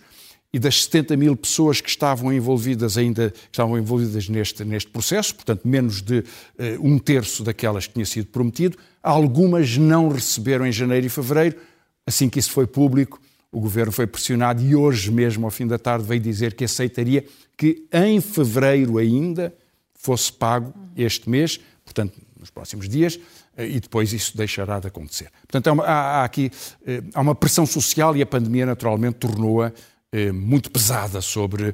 e 0.54 0.60
das 0.60 0.84
70 0.84 1.17
mil 1.17 1.36
pessoas 1.36 1.82
que 1.82 1.89
estavam 1.89 2.32
envolvidas 2.32 2.95
ainda 2.95 3.34
estavam 3.52 3.76
envolvidas 3.76 4.30
neste, 4.30 4.63
neste 4.63 4.91
processo, 4.91 5.34
portanto 5.34 5.67
menos 5.67 5.99
de 5.99 6.19
uh, 6.19 6.23
um 6.80 6.99
terço 6.99 7.43
daquelas 7.43 7.88
que 7.88 7.93
tinha 7.93 8.06
sido 8.06 8.28
prometido, 8.28 8.78
algumas 9.02 9.76
não 9.78 10.10
receberam 10.10 10.67
em 10.67 10.71
janeiro 10.71 11.08
e 11.08 11.10
fevereiro. 11.10 11.58
Assim 12.06 12.30
que 12.30 12.38
isso 12.38 12.52
foi 12.52 12.67
público, 12.67 13.19
o 13.52 13.60
governo 13.60 13.91
foi 13.91 14.06
pressionado 14.06 14.62
e 14.62 14.76
hoje 14.76 15.12
mesmo, 15.12 15.45
ao 15.45 15.52
fim 15.52 15.65
da 15.65 15.80
tarde, 15.80 16.06
veio 16.06 16.21
dizer 16.21 16.54
que 16.54 16.63
aceitaria 16.63 17.26
que 17.58 17.88
em 17.91 18.21
fevereiro 18.21 18.99
ainda 18.99 19.54
fosse 19.95 20.32
pago 20.32 20.73
este 20.95 21.28
mês, 21.30 21.60
portanto, 21.84 22.19
nos 22.43 22.51
próximos 22.51 22.89
dias, 22.89 23.17
eh, 23.58 23.67
e 23.67 23.79
depois 23.79 24.12
isso 24.12 24.36
deixará 24.36 24.79
de 24.79 24.88
acontecer. 24.88 25.29
Portanto, 25.47 25.67
há, 25.67 25.71
uma, 25.71 25.84
há, 25.86 26.21
há 26.21 26.23
aqui 26.25 26.51
eh, 26.86 27.01
há 27.13 27.21
uma 27.21 27.34
pressão 27.34 27.65
social 27.65 28.15
e 28.15 28.21
a 28.21 28.25
pandemia, 28.25 28.65
naturalmente, 28.65 29.15
tornou-a 29.15 29.71
eh, 30.12 30.32
muito 30.32 30.69
pesada 30.69 31.21
sobre 31.21 31.73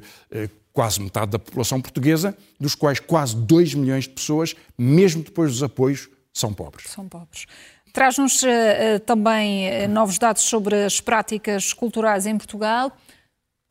quase 0.72 1.00
metade 1.02 1.32
da 1.32 1.38
população 1.38 1.80
portuguesa, 1.80 2.36
dos 2.58 2.76
quais 2.76 3.00
quase 3.00 3.34
2 3.36 3.74
milhões 3.74 4.04
de 4.04 4.10
pessoas, 4.10 4.54
mesmo 4.78 5.22
depois 5.22 5.50
dos 5.50 5.62
apoios, 5.62 6.08
são 6.32 6.54
pobres. 6.54 6.86
São 6.88 7.08
pobres. 7.08 7.46
Traz-nos 7.92 8.40
uh, 8.44 9.00
também 9.04 9.88
novos 9.88 10.16
dados 10.16 10.42
sobre 10.42 10.84
as 10.84 11.00
práticas 11.00 11.72
culturais 11.72 12.24
em 12.24 12.38
Portugal 12.38 12.96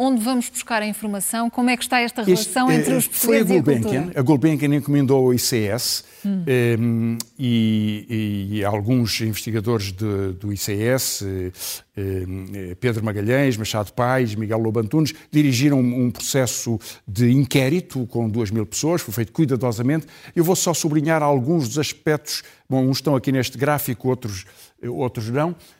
onde 0.01 0.23
vamos 0.23 0.47
buscar 0.47 0.81
a 0.81 0.87
informação? 0.87 1.49
Como 1.49 1.69
é 1.69 1.75
que 1.75 1.83
está 1.83 1.99
esta 1.99 2.23
relação 2.23 2.71
este, 2.71 2.79
entre 2.79 2.93
os 2.95 3.05
portugueses 3.05 3.47
foi 3.47 3.57
a 3.57 3.61
Gulbenkian, 3.61 4.11
a? 4.15 4.19
A 4.19 4.23
Gulbenkian 4.23 4.75
encomendou 4.75 5.25
ao 5.25 5.33
ICS 5.33 6.05
hum. 6.25 6.29
um, 6.29 6.43
ehm, 6.47 7.17
e, 7.37 8.49
e, 8.53 8.63
alguns 8.63 9.19
investigadores 9.19 9.91
de, 9.91 10.31
do 10.39 10.53
ICS, 10.53 11.21
um, 11.21 11.51
ehm, 11.97 12.75
Pedro 12.79 13.03
Magalhães, 13.03 13.57
Machado 13.57 13.91
Paes, 13.91 14.35
Miguel 14.35 14.59
Lobantunes, 14.59 15.13
dirigiram 15.29 15.79
um 15.79 16.09
processo 16.09 16.79
de 17.05 17.29
inquérito 17.29 18.07
com 18.07 18.29
duas 18.29 18.49
mil 18.51 18.65
pessoas, 18.65 19.01
foi 19.01 19.13
feito 19.13 19.33
cuidadosamente. 19.33 20.07
Eu 20.33 20.45
vou 20.45 20.55
só 20.55 20.73
sublinhar 20.73 21.21
alguns 21.21 21.67
dos 21.67 21.77
aspectos, 21.77 22.41
bom, 22.69 22.85
uns 22.85 22.99
estão 22.99 23.17
aqui 23.17 23.33
neste 23.33 23.57
gráfico, 23.57 24.07
outros, 24.07 24.45
outros 24.81 25.29
não, 25.29 25.49
eh, 25.49 25.78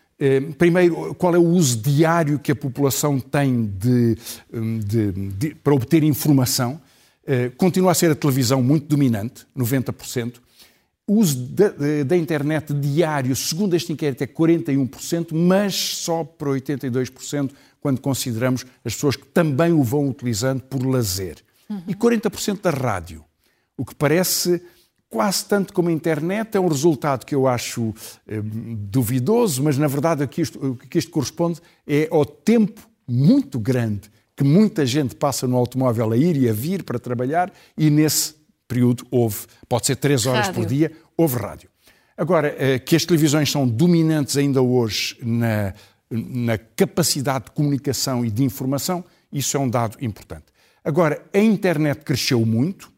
primeiro, 0.57 1.15
qual 1.15 1.33
é 1.33 1.37
o 1.37 1.45
uso 1.45 1.77
diário 1.77 2.39
que 2.39 2.51
a 2.51 2.55
população 2.55 3.19
tem 3.19 3.65
de, 3.65 4.17
hum, 4.53 4.79
de, 4.79 5.11
de, 5.11 5.55
para 5.55 5.73
obter 5.73 6.03
informação? 6.03 6.81
Eh, 7.31 7.49
continua 7.55 7.91
a 7.91 7.93
ser 7.93 8.09
a 8.09 8.15
televisão 8.15 8.63
muito 8.63 8.87
dominante, 8.87 9.45
90%. 9.55 10.37
O 11.05 11.13
uso 11.13 11.37
da, 11.37 11.69
da, 12.03 12.17
internet 12.17 12.73
diário, 12.73 13.35
segundo 13.35 13.75
este 13.75 13.93
inquérito, 13.93 14.23
é 14.23 14.27
41%, 14.27 15.27
mas 15.31 15.75
só 15.75 16.23
para 16.23 16.49
82% 16.49 17.51
quando 17.79 18.01
consideramos 18.01 18.65
as 18.83 18.95
pessoas 18.95 19.15
que 19.15 19.27
também 19.27 19.71
o 19.71 19.83
vão 19.83 20.09
utilizando 20.09 20.61
por 20.63 20.83
lazer. 20.83 21.37
Uhum. 21.69 21.83
E 21.87 21.93
40% 21.93 22.61
da 22.61 22.71
rádio, 22.71 23.23
o 23.77 23.85
que 23.85 23.93
parece 23.93 24.59
quase 25.09 25.45
tanto 25.45 25.73
como 25.73 25.89
a 25.89 25.91
internet. 25.91 26.55
É 26.55 26.59
um 26.59 26.67
resultado 26.67 27.25
que 27.25 27.33
eu 27.33 27.47
acho 27.47 27.93
eh, 28.27 28.41
duvidoso, 28.43 29.63
mas 29.63 29.77
na 29.77 29.87
verdade 29.87 30.23
o 30.23 30.27
que, 30.27 30.41
isto, 30.41 30.65
o 30.65 30.75
que 30.75 30.99
isto 30.99 31.11
corresponde 31.11 31.59
é 31.87 32.07
ao 32.11 32.25
tempo 32.25 32.87
muito 33.07 33.59
grande 33.59 34.11
que 34.39 34.43
muita 34.43 34.85
gente 34.85 35.15
passa 35.15 35.45
no 35.45 35.57
automóvel 35.57 36.13
a 36.13 36.17
ir 36.17 36.37
e 36.37 36.47
a 36.47 36.53
vir 36.53 36.83
para 36.83 36.97
trabalhar 36.97 37.51
e 37.77 37.89
nesse 37.89 38.35
período 38.69 39.05
houve, 39.11 39.39
pode 39.67 39.87
ser 39.87 39.97
três 39.97 40.25
horas 40.25 40.47
rádio. 40.47 40.61
por 40.61 40.65
dia, 40.65 40.91
houve 41.17 41.35
rádio. 41.35 41.69
Agora, 42.15 42.55
eh, 42.57 42.79
que 42.79 42.95
as 42.95 43.03
televisões 43.03 43.51
são 43.51 43.67
dominantes 43.67 44.37
ainda 44.37 44.61
hoje 44.61 45.17
na, 45.21 45.73
na 46.09 46.57
capacidade 46.57 47.45
de 47.45 47.51
comunicação 47.51 48.23
e 48.23 48.29
de 48.29 48.43
informação, 48.43 49.03
isso 49.31 49.57
é 49.57 49.59
um 49.59 49.69
dado 49.69 49.97
importante. 49.99 50.45
Agora, 50.83 51.21
a 51.33 51.39
internet 51.39 52.05
cresceu 52.05 52.45
muito, 52.45 52.91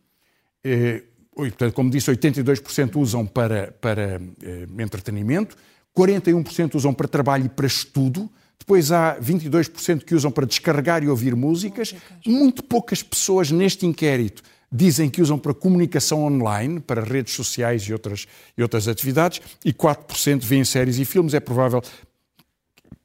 eh, 0.64 1.04
portanto, 1.36 1.74
como 1.74 1.90
disse, 1.90 2.12
82% 2.12 2.96
usam 2.98 3.26
para, 3.26 3.72
para 3.80 4.22
eh, 4.44 4.68
entretenimento, 4.80 5.56
41% 5.96 6.76
usam 6.76 6.94
para 6.94 7.08
trabalho 7.08 7.46
e 7.46 7.50
para 7.50 7.68
estudo, 7.68 8.30
depois 8.60 8.92
há 8.92 9.18
22% 9.20 10.04
que 10.04 10.14
usam 10.14 10.32
para 10.32 10.46
descarregar 10.46 11.04
e 11.04 11.10
ouvir 11.10 11.36
músicas. 11.36 11.96
Muito 12.26 12.64
poucas 12.64 13.02
pessoas 13.02 13.50
neste 13.52 13.86
inquérito 13.86 14.44
dizem 14.72 15.10
que 15.10 15.22
usam 15.22 15.38
para 15.38 15.54
comunicação 15.54 16.24
online, 16.24 16.80
para 16.80 17.04
redes 17.04 17.34
sociais 17.34 17.84
e 17.84 17.92
outras, 17.92 18.28
e 18.58 18.62
outras 18.62 18.88
atividades, 18.88 19.42
e 19.66 19.74
4% 19.74 20.44
veem 20.44 20.64
séries 20.64 20.98
e 20.98 21.06
filmes. 21.06 21.34
É 21.34 21.40
provável 21.40 21.82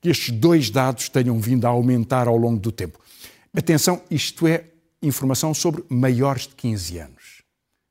que 0.00 0.08
estes 0.08 0.30
dois 0.30 0.70
dados 0.70 1.08
tenham 1.08 1.40
vindo 1.40 1.64
a 1.66 1.70
aumentar 1.70 2.28
ao 2.28 2.36
longo 2.36 2.60
do 2.60 2.70
tempo. 2.70 3.00
Atenção, 3.52 4.00
isto 4.10 4.46
é 4.46 4.64
informação 5.02 5.52
sobre 5.54 5.82
maiores 5.88 6.46
de 6.46 6.54
15 6.54 6.98
anos. 6.98 7.15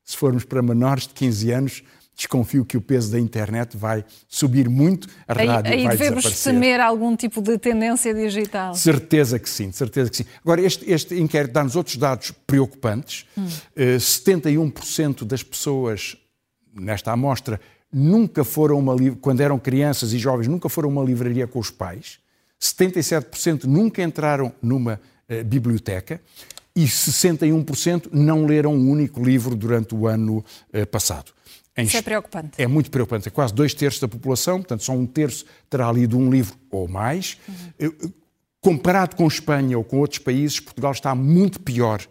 Se 0.06 0.16
formos 0.16 0.46
para 0.46 0.62
menores 0.62 1.08
de 1.08 1.14
15 1.16 1.52
anos, 1.52 1.84
desconfio 2.16 2.64
que 2.64 2.78
o 2.78 2.82
peso 2.82 3.12
da 3.12 3.20
internet 3.20 3.76
vai 3.76 4.06
subir 4.28 4.70
muito, 4.70 5.08
a 5.28 5.38
aí, 5.38 5.48
rádio 5.48 5.74
aí 5.74 5.84
vai 5.84 5.98
devemos 5.98 6.24
desaparecer. 6.24 6.54
temer 6.54 6.80
algum 6.80 7.16
tipo 7.16 7.42
de 7.42 7.58
tendência 7.58 8.14
digital. 8.14 8.74
Certeza 8.74 9.38
que 9.38 9.50
sim, 9.50 9.72
certeza 9.72 10.10
que 10.10 10.18
sim. 10.18 10.26
Agora, 10.42 10.62
este, 10.62 10.90
este 10.90 11.20
inquérito 11.20 11.54
dá-nos 11.54 11.76
outros 11.76 11.98
dados 11.98 12.32
preocupantes. 12.48 13.26
Hum. 13.38 13.46
Uh, 13.76 13.98
71% 13.98 15.26
das 15.26 15.44
pessoas 15.44 16.16
nesta 16.74 17.12
amostra 17.12 17.60
nunca 17.92 18.44
foram 18.44 18.80
uma 18.80 18.96
quando 19.22 19.42
eram 19.42 19.60
crianças 19.60 20.14
e 20.14 20.18
jovens, 20.18 20.48
nunca 20.48 20.70
foram 20.70 20.90
a 20.90 20.92
uma 20.94 21.04
livraria 21.04 21.48
com 21.48 21.60
os 21.60 21.70
pais. 21.70 22.20
77% 22.62 23.66
nunca 23.66 24.02
entraram 24.02 24.54
numa 24.62 25.02
uh, 25.30 25.44
biblioteca 25.44 26.22
e 26.76 26.86
61% 26.86 28.10
não 28.12 28.46
leram 28.46 28.74
um 28.74 28.90
único 28.90 29.24
livro 29.24 29.56
durante 29.56 29.96
o 29.96 30.08
ano 30.08 30.44
uh, 30.74 30.86
passado. 30.88 31.32
Isso 31.78 31.98
é 31.98 32.02
preocupante. 32.02 32.52
É 32.58 32.68
muito 32.68 32.90
preocupante. 32.90 33.28
É 33.28 33.32
quase 33.32 33.54
dois 33.54 33.74
terços 33.74 34.00
da 34.00 34.08
população, 34.08 34.60
portanto, 34.60 34.84
só 34.84 34.94
um 34.94 35.06
terço 35.06 35.46
terá 35.70 35.92
lido 35.92 36.18
um 36.18 36.30
livro 36.30 36.56
ou 36.72 36.88
mais. 36.88 37.38
Uhum. 37.80 38.14
Comparado 38.62 39.16
com 39.16 39.28
Espanha 39.28 39.78
ou 39.78 39.84
com 39.84 40.00
outros 40.00 40.20
países, 40.20 40.60
Portugal 40.60 40.94
está 40.94 41.14
muito 41.14 41.60
pior, 41.60 42.02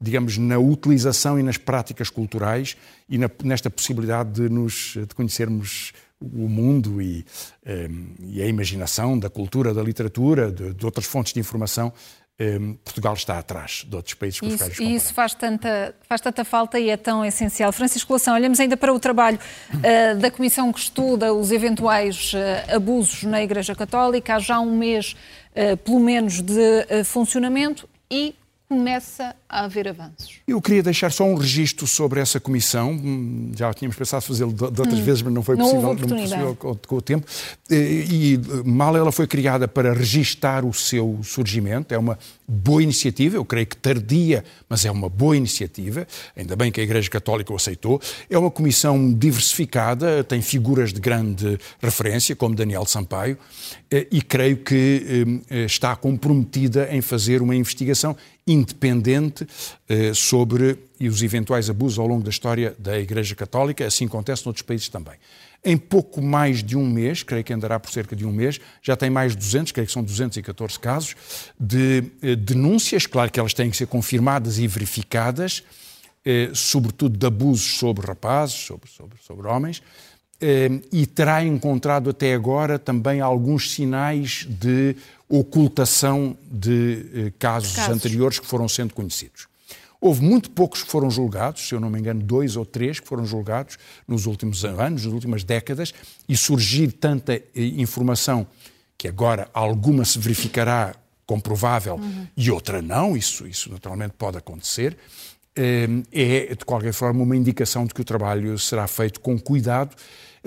digamos, 0.00 0.38
na 0.38 0.58
utilização 0.58 1.38
e 1.38 1.42
nas 1.42 1.56
práticas 1.56 2.10
culturais 2.10 2.76
e 3.08 3.16
na, 3.16 3.30
nesta 3.44 3.70
possibilidade 3.70 4.32
de 4.32 4.48
nos 4.48 4.94
de 4.94 5.14
conhecermos 5.14 5.92
o 6.20 6.48
mundo 6.48 7.00
e, 7.00 7.24
um, 7.66 7.70
eh, 7.70 7.88
e, 8.20 8.42
a 8.42 8.46
imaginação 8.46 9.18
da 9.18 9.28
cultura, 9.28 9.74
da 9.74 9.82
literatura, 9.82 10.52
de, 10.52 10.72
de 10.72 10.84
outras 10.84 11.04
fontes 11.04 11.32
de 11.32 11.40
informação 11.40 11.92
Portugal 12.84 13.14
está 13.14 13.38
atrás 13.38 13.84
de 13.86 13.94
outros 13.94 14.14
países 14.14 14.40
com 14.40 14.46
os 14.46 14.56
quais 14.56 14.78
E 14.80 14.94
isso 14.94 15.14
faz 15.14 15.34
tanta, 15.34 15.94
faz 16.08 16.20
tanta 16.20 16.44
falta 16.44 16.78
e 16.78 16.90
é 16.90 16.96
tão 16.96 17.24
essencial. 17.24 17.70
Francisco 17.72 18.12
Lação, 18.12 18.34
olhamos 18.34 18.58
ainda 18.58 18.76
para 18.76 18.92
o 18.92 18.98
trabalho 18.98 19.38
uh, 19.74 20.18
da 20.18 20.30
Comissão 20.30 20.72
que 20.72 20.80
estuda 20.80 21.32
os 21.32 21.52
eventuais 21.52 22.32
uh, 22.32 22.74
abusos 22.76 23.22
na 23.22 23.42
Igreja 23.42 23.74
Católica. 23.74 24.34
Há 24.34 24.38
já 24.40 24.58
um 24.58 24.76
mês, 24.76 25.14
uh, 25.54 25.76
pelo 25.76 26.00
menos, 26.00 26.40
de 26.40 27.04
funcionamento 27.04 27.88
e 28.10 28.34
começa 28.72 29.36
a 29.46 29.64
haver 29.64 29.86
avanços. 29.86 30.40
Eu 30.48 30.60
queria 30.62 30.82
deixar 30.82 31.12
só 31.12 31.24
um 31.24 31.34
registro 31.34 31.86
sobre 31.86 32.20
essa 32.20 32.40
comissão. 32.40 32.92
Hum, 32.92 33.52
já 33.54 33.72
tínhamos 33.74 33.96
pensado 33.96 34.24
fazê-lo 34.24 34.50
de, 34.50 34.64
outras 34.64 34.98
hum. 34.98 35.04
vezes, 35.04 35.20
mas 35.20 35.32
não 35.34 35.42
foi 35.42 35.56
não 35.56 35.66
possível, 35.66 35.94
não 35.94 36.18
possível 36.18 36.56
com, 36.56 36.74
com, 36.74 36.96
o 36.96 37.02
tempo. 37.02 37.26
E, 37.70 38.34
e 38.34 38.40
mal 38.64 38.96
ela 38.96 39.12
foi 39.12 39.26
criada 39.26 39.68
para 39.68 39.92
registar 39.92 40.64
o 40.64 40.72
seu 40.72 41.20
surgimento. 41.22 41.92
É 41.92 41.98
uma 41.98 42.18
boa 42.52 42.82
iniciativa, 42.82 43.36
eu 43.36 43.44
creio 43.44 43.66
que 43.66 43.76
tardia, 43.76 44.44
mas 44.68 44.84
é 44.84 44.90
uma 44.90 45.08
boa 45.08 45.36
iniciativa. 45.36 46.06
Ainda 46.36 46.54
bem 46.54 46.70
que 46.70 46.80
a 46.80 46.84
Igreja 46.84 47.08
Católica 47.08 47.52
o 47.52 47.56
aceitou. 47.56 48.00
É 48.28 48.38
uma 48.38 48.50
comissão 48.50 49.12
diversificada, 49.12 50.22
tem 50.22 50.42
figuras 50.42 50.92
de 50.92 51.00
grande 51.00 51.58
referência, 51.80 52.36
como 52.36 52.54
Daniel 52.54 52.84
Sampaio, 52.84 53.38
eh, 53.90 54.06
e 54.10 54.20
creio 54.20 54.58
que 54.58 55.24
hum, 55.26 55.40
eh, 55.50 55.64
está 55.64 55.96
comprometida 55.96 56.88
em 56.94 57.00
fazer 57.00 57.40
uma 57.40 57.56
investigação 57.56 58.16
independente 58.46 59.46
eh, 59.88 60.12
sobre 60.14 60.76
os 61.00 61.22
eventuais 61.22 61.70
abusos 61.70 61.98
ao 61.98 62.06
longo 62.06 62.22
da 62.22 62.30
história 62.30 62.74
da 62.78 62.98
Igreja 62.98 63.34
Católica, 63.34 63.86
assim 63.86 64.06
acontece 64.06 64.44
noutros 64.44 64.62
países 64.62 64.88
também. 64.88 65.14
Em 65.64 65.76
pouco 65.76 66.20
mais 66.20 66.62
de 66.62 66.76
um 66.76 66.84
mês, 66.84 67.22
creio 67.22 67.44
que 67.44 67.52
andará 67.52 67.78
por 67.78 67.90
cerca 67.90 68.16
de 68.16 68.26
um 68.26 68.32
mês, 68.32 68.60
já 68.82 68.96
tem 68.96 69.08
mais 69.08 69.32
de 69.32 69.38
200, 69.38 69.72
creio 69.72 69.86
que 69.86 69.92
são 69.92 70.02
214 70.02 70.78
casos, 70.78 71.14
de 71.58 72.04
eh, 72.20 72.34
denúncias, 72.34 73.06
claro 73.06 73.30
que 73.30 73.38
elas 73.38 73.54
têm 73.54 73.70
que 73.70 73.76
ser 73.76 73.86
confirmadas 73.86 74.58
e 74.58 74.66
verificadas, 74.66 75.62
eh, 76.24 76.50
sobretudo 76.52 77.16
de 77.16 77.26
abusos 77.26 77.78
sobre 77.78 78.04
rapazes, 78.06 78.56
sobre, 78.56 78.90
sobre, 78.90 79.16
sobre 79.22 79.46
homens, 79.46 79.82
e 80.90 81.06
terá 81.06 81.44
encontrado 81.44 82.10
até 82.10 82.34
agora 82.34 82.76
também 82.76 83.20
alguns 83.20 83.70
sinais 83.70 84.44
de 84.50 84.96
ocultação 85.28 86.36
de 86.50 87.06
eh, 87.14 87.32
casos, 87.38 87.76
casos, 87.76 87.94
anteriores 87.94 88.38
que 88.38 88.46
foram 88.46 88.68
sendo 88.68 88.92
conhecidos. 88.92 89.46
Houve 90.04 90.20
muito 90.20 90.50
poucos 90.50 90.82
que 90.82 90.90
foram 90.90 91.08
julgados, 91.08 91.68
se 91.68 91.72
eu 91.76 91.78
não 91.78 91.88
me 91.88 91.96
engano, 91.96 92.20
dois 92.20 92.56
ou 92.56 92.66
três 92.66 92.98
que 92.98 93.06
foram 93.06 93.24
julgados 93.24 93.78
nos 94.08 94.26
últimos 94.26 94.64
anos, 94.64 95.04
nas 95.04 95.12
últimas 95.14 95.44
décadas, 95.44 95.94
e 96.28 96.36
surgir 96.36 96.90
tanta 96.90 97.34
eh, 97.34 97.42
informação 97.54 98.44
que 98.98 99.06
agora 99.06 99.48
alguma 99.54 100.04
se 100.04 100.18
verificará 100.18 100.92
comprovável 101.24 101.94
uhum. 101.94 102.26
e 102.36 102.50
outra 102.50 102.82
não, 102.82 103.16
isso, 103.16 103.46
isso 103.46 103.70
naturalmente 103.70 104.14
pode 104.18 104.36
acontecer, 104.36 104.96
eh, 105.54 105.86
é, 106.10 106.54
de 106.56 106.64
qualquer 106.64 106.92
forma, 106.92 107.22
uma 107.22 107.36
indicação 107.36 107.86
de 107.86 107.94
que 107.94 108.00
o 108.00 108.04
trabalho 108.04 108.58
será 108.58 108.88
feito 108.88 109.20
com 109.20 109.38
cuidado, 109.38 109.94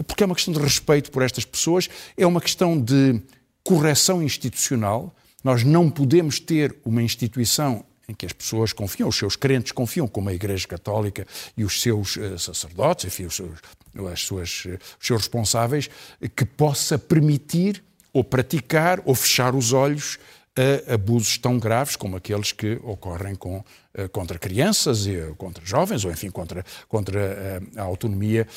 porque 0.05 0.21
é 0.21 0.25
uma 0.25 0.35
questão 0.35 0.53
de 0.53 0.59
respeito 0.59 1.09
por 1.09 1.23
estas 1.23 1.45
pessoas, 1.45 1.89
é 2.17 2.27
uma 2.27 2.41
questão 2.41 2.77
de 2.77 3.21
correção 3.63 4.21
institucional. 4.21 5.15
Nós 5.41 5.63
não 5.63 5.89
podemos 5.89 6.41
ter 6.41 6.75
uma 6.83 7.01
instituição 7.01 7.85
em 8.07 8.13
que 8.13 8.25
as 8.25 8.33
pessoas 8.33 8.71
confiam, 8.71 9.09
os 9.09 9.15
seus 9.15 9.35
crentes 9.35 9.71
confiam, 9.71 10.07
como 10.07 10.29
a 10.29 10.33
Igreja 10.33 10.67
Católica 10.67 11.25
e 11.57 11.63
os 11.63 11.81
seus 11.81 12.15
uh, 12.15 12.37
sacerdotes, 12.37 13.05
enfim, 13.05 13.25
os 13.25 13.35
seus, 13.35 13.59
as 14.11 14.21
suas, 14.21 14.65
uh, 14.65 14.79
os 14.99 15.07
seus 15.07 15.21
responsáveis, 15.21 15.89
que 16.35 16.45
possa 16.45 16.97
permitir 16.97 17.83
ou 18.13 18.23
praticar 18.23 19.01
ou 19.05 19.13
fechar 19.13 19.55
os 19.55 19.73
olhos 19.73 20.17
a 20.89 20.93
abusos 20.93 21.37
tão 21.37 21.59
graves 21.59 21.95
como 21.95 22.15
aqueles 22.15 22.51
que 22.51 22.79
ocorrem 22.83 23.35
com, 23.35 23.57
uh, 23.57 24.09
contra 24.11 24.39
crianças, 24.39 25.05
e, 25.05 25.17
contra 25.37 25.65
jovens, 25.65 26.05
ou 26.05 26.11
enfim, 26.11 26.29
contra, 26.29 26.63
contra 26.87 27.61
a 27.75 27.81
autonomia 27.81 28.47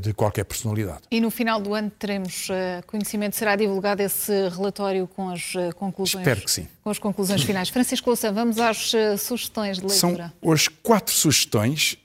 de 0.00 0.12
qualquer 0.12 0.44
personalidade. 0.44 1.02
E 1.10 1.20
no 1.20 1.30
final 1.30 1.60
do 1.60 1.74
ano 1.74 1.90
teremos 1.90 2.48
conhecimento, 2.86 3.36
será 3.36 3.56
divulgado 3.56 4.02
esse 4.02 4.48
relatório 4.48 5.06
com 5.06 5.30
as 5.30 5.52
conclusões? 5.76 6.22
Espero 6.22 6.40
que 6.40 6.50
sim 6.50 6.68
com 6.86 6.90
as 6.90 7.00
conclusões 7.00 7.42
finais. 7.42 7.68
Francisco 7.68 8.08
Louçã, 8.08 8.32
vamos 8.32 8.60
às 8.60 8.92
sugestões 9.18 9.78
de 9.78 9.86
leitura. 9.86 10.26
São 10.28 10.32
hoje 10.40 10.70
quatro 10.84 11.12
sugestões. 11.12 11.98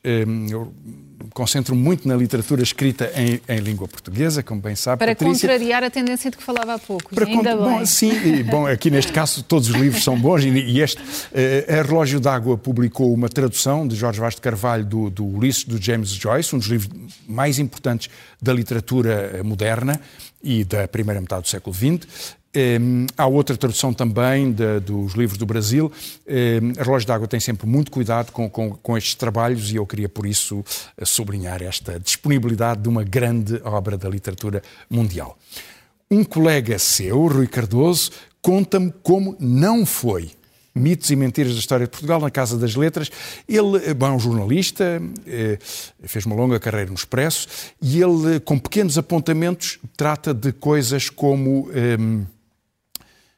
Eu 0.50 0.74
concentro 1.34 1.76
muito 1.76 2.08
na 2.08 2.16
literatura 2.16 2.62
escrita 2.62 3.12
em, 3.16 3.42
em, 3.48 3.60
língua 3.60 3.88
portuguesa, 3.88 4.44
como 4.44 4.62
bem 4.62 4.76
sabe. 4.76 5.00
Para 5.00 5.16
Patrícia. 5.16 5.48
contrariar 5.48 5.84
a 5.84 5.90
tendência 5.90 6.30
de 6.30 6.38
que 6.38 6.44
falava 6.44 6.74
há 6.74 6.80
pouco. 6.80 7.14
Para 7.14 7.26
ainda 7.26 7.56
bem. 7.56 7.66
Bom, 7.66 7.86
sim, 7.86 8.12
e, 8.12 8.44
bom, 8.44 8.68
aqui 8.68 8.90
neste 8.90 9.12
caso 9.12 9.44
todos 9.44 9.70
os 9.70 9.76
livros 9.76 10.04
são 10.04 10.20
bons 10.20 10.44
e, 10.44 10.80
este, 10.80 11.02
uh, 11.02 11.80
a 11.80 11.82
Relógio 11.82 12.20
d'Água 12.20 12.58
publicou 12.58 13.14
uma 13.14 13.30
tradução 13.30 13.88
de 13.88 13.96
Jorge 13.96 14.20
Vaz 14.20 14.36
de 14.36 14.42
Carvalho 14.42 14.86
do, 14.86 15.10
do 15.10 15.26
Ulisses, 15.26 15.64
do 15.64 15.82
James 15.82 16.10
Joyce, 16.10 16.56
um 16.56 16.60
dos 16.60 16.68
livros 16.68 16.90
mais 17.28 17.60
importantes 17.60 18.10
da 18.42 18.54
literatura 18.54 19.32
eh, 19.36 19.44
moderna 19.44 20.00
e 20.44 20.64
da 20.64 20.88
primeira 20.88 21.22
metade 21.22 21.44
do 21.44 21.48
século 21.48 21.76
XX. 21.76 22.36
Um, 22.54 23.08
há 23.18 23.26
outra 23.26 23.56
tradução 23.56 23.94
também 23.94 24.52
de, 24.52 24.80
dos 24.82 25.14
livros 25.14 25.38
do 25.38 25.46
Brasil. 25.46 25.92
Um, 26.28 26.80
a 26.80 26.84
Relógio 26.84 27.08
d'Água 27.08 27.28
tem 27.28 27.40
sempre 27.40 27.66
muito 27.66 27.92
cuidado 27.92 28.32
com, 28.32 28.50
com, 28.50 28.72
com, 28.72 28.98
estes 28.98 29.16
trabalhos 29.16 29.72
e 29.72 29.78
eu 29.78 29.86
queria, 29.86 30.10
por 30.10 30.26
isso, 30.26 30.64
sublinhar 31.04 31.64
esta 31.64 32.00
disponibilidade 32.00 32.82
de 32.82 32.90
uma 32.90 33.04
grande 33.04 33.62
obra 33.64 33.98
da 33.98 34.10
literatura 34.10 34.62
mundial. 34.90 35.38
Um 36.10 36.26
colega 36.26 36.78
seu, 36.78 37.26
Rui 37.28 37.48
Cardoso, 37.48 38.12
conta-me 38.42 38.94
como 39.02 39.36
não 39.40 39.86
foi 39.86 40.32
Mitos 40.74 41.10
e 41.10 41.16
Mentiras 41.16 41.54
da 41.54 41.60
História 41.60 41.86
de 41.86 41.92
Portugal, 41.92 42.20
na 42.20 42.32
Casa 42.32 42.58
das 42.58 42.76
Letras. 42.76 43.10
Ele 43.48 43.94
bom, 43.94 44.08
é 44.08 44.12
um 44.12 44.20
jornalista, 44.20 45.02
eh, 45.28 45.58
fez 46.04 46.26
uma 46.26 46.36
longa 46.36 46.60
carreira 46.60 46.90
no 46.90 46.96
Expresso, 46.96 47.48
e 47.82 48.02
ele, 48.02 48.40
com 48.40 48.58
pequenos 48.58 48.98
apontamentos, 48.98 49.80
trata 49.96 50.34
de 50.34 50.52
coisas 50.52 51.10
como. 51.10 51.70
Ehm, 51.74 52.26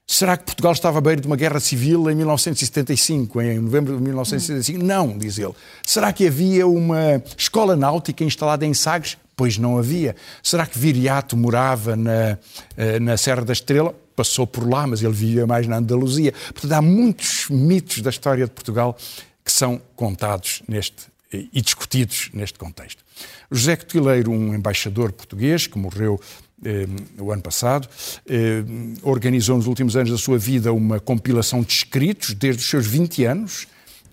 Será 0.05 0.35
que 0.35 0.43
Portugal 0.43 0.73
estava 0.73 0.97
à 0.97 1.01
beira 1.01 1.21
de 1.21 1.27
uma 1.27 1.35
guerra 1.35 1.59
civil 1.59 2.09
em 2.09 2.15
1975, 2.15 3.41
em 3.41 3.59
novembro 3.59 3.95
de 3.95 4.03
1975? 4.03 4.83
Não, 4.83 5.17
diz 5.17 5.37
ele. 5.37 5.53
Será 5.85 6.11
que 6.11 6.27
havia 6.27 6.67
uma 6.67 7.23
escola 7.37 7.75
náutica 7.75 8.23
instalada 8.23 8.65
em 8.65 8.73
Sagres? 8.73 9.17
Pois 9.35 9.57
não 9.57 9.77
havia. 9.77 10.15
Será 10.43 10.65
que 10.65 10.77
Viriato 10.77 11.35
morava 11.35 11.95
na, 11.95 12.37
eh, 12.77 12.99
na 12.99 13.17
Serra 13.17 13.43
da 13.43 13.53
Estrela? 13.53 13.95
Passou 14.15 14.45
por 14.45 14.69
lá, 14.69 14.85
mas 14.85 15.01
ele 15.01 15.13
vivia 15.13 15.47
mais 15.47 15.67
na 15.67 15.77
Andaluzia. 15.77 16.33
Portanto, 16.51 16.73
há 16.73 16.81
muitos 16.81 17.47
mitos 17.49 18.01
da 18.01 18.11
história 18.11 18.45
de 18.45 18.51
Portugal 18.51 18.95
que 19.43 19.51
são 19.51 19.81
contados 19.95 20.61
neste 20.67 21.12
e 21.33 21.61
discutidos 21.61 22.29
neste 22.33 22.57
contexto. 22.57 23.03
José 23.51 23.75
Cotileiro, 23.75 24.31
um 24.31 24.53
embaixador 24.53 25.11
português 25.11 25.67
que 25.67 25.77
morreu 25.77 26.19
eh, 26.63 26.85
o 27.19 27.31
ano 27.31 27.41
passado, 27.41 27.87
eh, 28.27 28.63
organizou 29.01 29.57
nos 29.57 29.67
últimos 29.67 29.95
anos 29.95 30.11
da 30.11 30.17
sua 30.17 30.37
vida 30.37 30.71
uma 30.71 30.99
compilação 30.99 31.61
de 31.61 31.73
escritos, 31.73 32.33
desde 32.33 32.61
os 32.61 32.69
seus 32.69 32.85
20 32.85 33.25
anos 33.25 33.67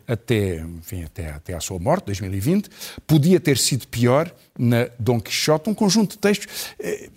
até, 0.07 0.57
enfim, 0.57 1.05
até, 1.05 1.31
até 1.31 1.55
à 1.55 1.61
sua 1.61 1.79
morte, 1.79 2.07
2020. 2.07 2.69
Podia 3.07 3.39
ter 3.39 3.57
sido 3.57 3.87
pior 3.87 4.33
na 4.59 4.89
Dom 4.99 5.21
Quixote, 5.21 5.71
um 5.71 5.75
conjunto 5.75 6.13
de 6.13 6.19
textos 6.19 6.49
eh, 6.81 7.09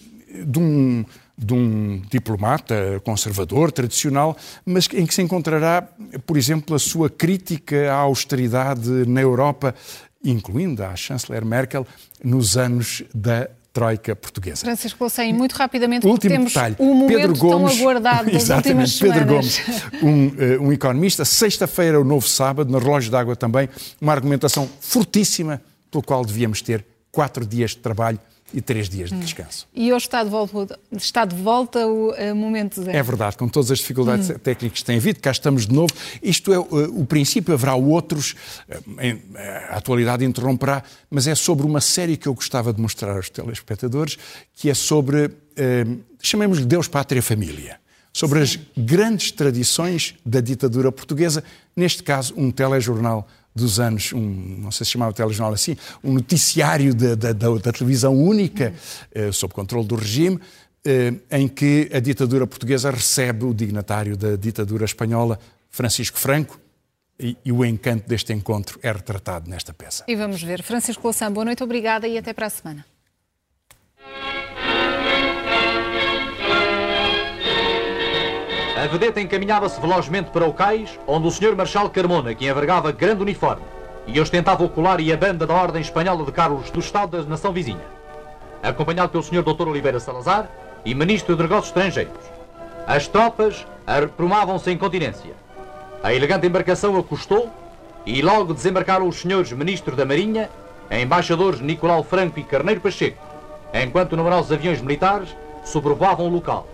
de 0.45 0.59
um, 0.59 1.03
de 1.37 1.53
um 1.53 2.01
diplomata 2.09 3.01
conservador, 3.03 3.71
tradicional, 3.71 4.37
mas 4.65 4.87
em 4.93 5.05
que 5.05 5.13
se 5.13 5.21
encontrará, 5.21 5.87
por 6.25 6.37
exemplo, 6.37 6.75
a 6.75 6.79
sua 6.79 7.09
crítica 7.09 7.91
à 7.91 7.95
austeridade 7.95 8.89
na 9.07 9.21
Europa, 9.21 9.73
incluindo 10.23 10.83
a 10.83 10.95
chanceler 10.95 11.43
Merkel, 11.43 11.85
nos 12.23 12.55
anos 12.55 13.03
da 13.13 13.49
Troika 13.73 14.15
portuguesa. 14.15 14.63
Francisco 14.63 15.03
Louçã, 15.03 15.25
muito 15.33 15.53
rapidamente, 15.53 16.05
Último 16.05 16.35
temos 16.35 16.53
detalhe. 16.53 16.75
um 16.77 16.93
momento 16.93 17.17
Pedro 17.17 17.35
Gomes, 17.35 17.71
tão 17.71 17.81
aguardado 17.81 18.31
das 18.31 18.47
últimas 18.49 18.99
Pedro 18.99 19.19
semanas. 19.19 19.61
Gomes, 19.99 20.03
um, 20.03 20.27
uh, 20.27 20.67
um 20.67 20.71
economista, 20.71 21.25
sexta-feira, 21.25 21.99
o 21.99 22.03
novo 22.03 22.27
sábado, 22.27 22.71
no 22.71 22.77
relógio 22.77 23.09
d'água 23.09 23.35
também, 23.35 23.67
uma 23.99 24.11
argumentação 24.11 24.69
fortíssima 24.79 25.59
pelo 25.89 26.03
qual 26.03 26.23
devíamos 26.23 26.61
ter 26.61 26.85
quatro 27.11 27.43
dias 27.43 27.71
de 27.71 27.77
trabalho 27.77 28.19
e 28.53 28.61
três 28.61 28.87
dias 28.87 29.09
de 29.09 29.17
descanso. 29.17 29.67
E 29.73 29.91
hoje 29.91 30.05
está 30.05 30.23
de 30.23 30.29
volta, 30.29 30.79
está 30.91 31.25
de 31.25 31.35
volta 31.35 31.87
o 31.87 32.11
uh, 32.11 32.35
momento 32.35 32.83
zero. 32.83 32.95
É 32.95 33.01
verdade, 33.01 33.35
com 33.35 33.47
todas 33.47 33.71
as 33.71 33.79
dificuldades 33.79 34.29
hum. 34.29 34.35
técnicas 34.35 34.79
que 34.79 34.85
têm 34.85 34.97
havido, 34.97 35.19
cá 35.19 35.31
estamos 35.31 35.65
de 35.65 35.73
novo. 35.73 35.91
Isto 36.21 36.53
é 36.53 36.59
uh, 36.59 37.01
o 37.01 37.05
princípio, 37.05 37.53
haverá 37.53 37.75
outros, 37.75 38.35
uh, 38.69 39.01
em, 39.01 39.19
a 39.69 39.77
atualidade 39.77 40.23
interromperá, 40.23 40.83
mas 41.09 41.25
é 41.27 41.33
sobre 41.33 41.65
uma 41.65 41.81
série 41.81 42.15
que 42.15 42.27
eu 42.27 42.33
gostava 42.33 42.71
de 42.71 42.79
mostrar 42.79 43.15
aos 43.15 43.29
telespectadores, 43.29 44.17
que 44.55 44.69
é 44.69 44.73
sobre, 44.73 45.31
chamemos-lhe 46.21 46.65
Deus, 46.65 46.87
Pátria, 46.87 47.21
Família. 47.21 47.79
Sobre 48.11 48.45
Sim. 48.45 48.59
as 48.59 48.83
grandes 48.85 49.31
tradições 49.31 50.15
da 50.23 50.39
ditadura 50.39 50.91
portuguesa, 50.91 51.43
neste 51.75 52.03
caso, 52.03 52.33
um 52.37 52.51
telejornal 52.51 53.27
dos 53.55 53.79
anos, 53.79 54.11
um, 54.13 54.19
não 54.59 54.71
sei 54.71 54.85
se 54.85 54.91
chamava 54.91 55.13
telejornal 55.13 55.53
assim, 55.53 55.77
um 56.03 56.13
noticiário 56.13 56.93
da, 56.93 57.15
da, 57.15 57.33
da, 57.33 57.49
da 57.55 57.71
televisão 57.71 58.15
única, 58.15 58.73
uh, 59.15 59.31
sob 59.31 59.53
controle 59.53 59.87
do 59.87 59.95
regime, 59.95 60.37
uh, 60.37 61.21
em 61.31 61.47
que 61.47 61.89
a 61.93 61.99
ditadura 61.99 62.47
portuguesa 62.47 62.89
recebe 62.89 63.45
o 63.45 63.53
dignatário 63.53 64.17
da 64.17 64.35
ditadura 64.35 64.85
espanhola, 64.85 65.39
Francisco 65.69 66.17
Franco, 66.17 66.59
e, 67.19 67.37
e, 67.45 67.51
o 67.51 67.63
encanto 67.63 68.09
deste 68.09 68.33
encontro 68.33 68.79
é 68.81 68.91
retratado 68.91 69.47
nesta 69.47 69.71
peça. 69.71 70.03
E 70.07 70.15
vamos 70.15 70.41
ver. 70.41 70.63
Francisco 70.63 71.03
Louçã, 71.03 71.31
boa 71.31 71.45
noite, 71.45 71.63
obrigada 71.63 72.07
e 72.07 72.17
até 72.17 72.33
para 72.33 72.47
a 72.47 72.49
semana. 72.49 72.83
A 78.83 78.87
vedeta 78.87 79.21
encaminhava-se 79.21 79.79
velozmente 79.79 80.29
para 80.29 80.45
o 80.45 80.53
cais, 80.53 80.99
onde 81.07 81.25
o 81.25 81.31
Sr. 81.31 81.55
Marchal 81.55 81.89
Carmona, 81.89 82.35
que 82.35 82.49
envergava 82.49 82.91
grande 82.91 83.21
uniforme, 83.21 83.63
e 84.05 84.19
ostentava 84.19 84.61
o 84.61 84.67
colar 84.67 84.99
e 84.99 85.13
a 85.13 85.15
banda 85.15 85.47
da 85.47 85.53
Ordem 85.53 85.81
Espanhola 85.81 86.25
de 86.25 86.33
Carlos 86.33 86.69
do 86.69 86.81
Estado 86.81 87.17
da 87.17 87.23
nação 87.23 87.53
vizinha, 87.53 87.79
acompanhado 88.61 89.09
pelo 89.09 89.23
Sr. 89.23 89.41
Dr. 89.41 89.69
Oliveira 89.69 90.01
Salazar 90.01 90.49
e 90.83 90.93
Ministro 90.93 91.37
de 91.37 91.43
Negócios 91.43 91.67
Estrangeiros. 91.67 92.11
As 92.85 93.07
tropas 93.07 93.65
aprumavam-se 93.87 94.69
em 94.69 94.77
continência. 94.77 95.33
A 96.03 96.13
elegante 96.13 96.45
embarcação 96.45 96.97
acostou 96.97 97.49
e 98.05 98.21
logo 98.21 98.53
desembarcaram 98.53 99.07
os 99.07 99.15
senhores 99.15 99.53
Ministros 99.53 99.95
da 99.95 100.03
Marinha, 100.03 100.49
embaixadores 100.91 101.61
Nicolau 101.61 102.03
Franco 102.03 102.37
e 102.37 102.43
Carneiro 102.43 102.81
Pacheco, 102.81 103.23
enquanto 103.73 104.17
numerosos 104.17 104.51
aviões 104.51 104.81
militares 104.81 105.29
sobrevoavam 105.63 106.27
o 106.27 106.29
local. 106.29 106.72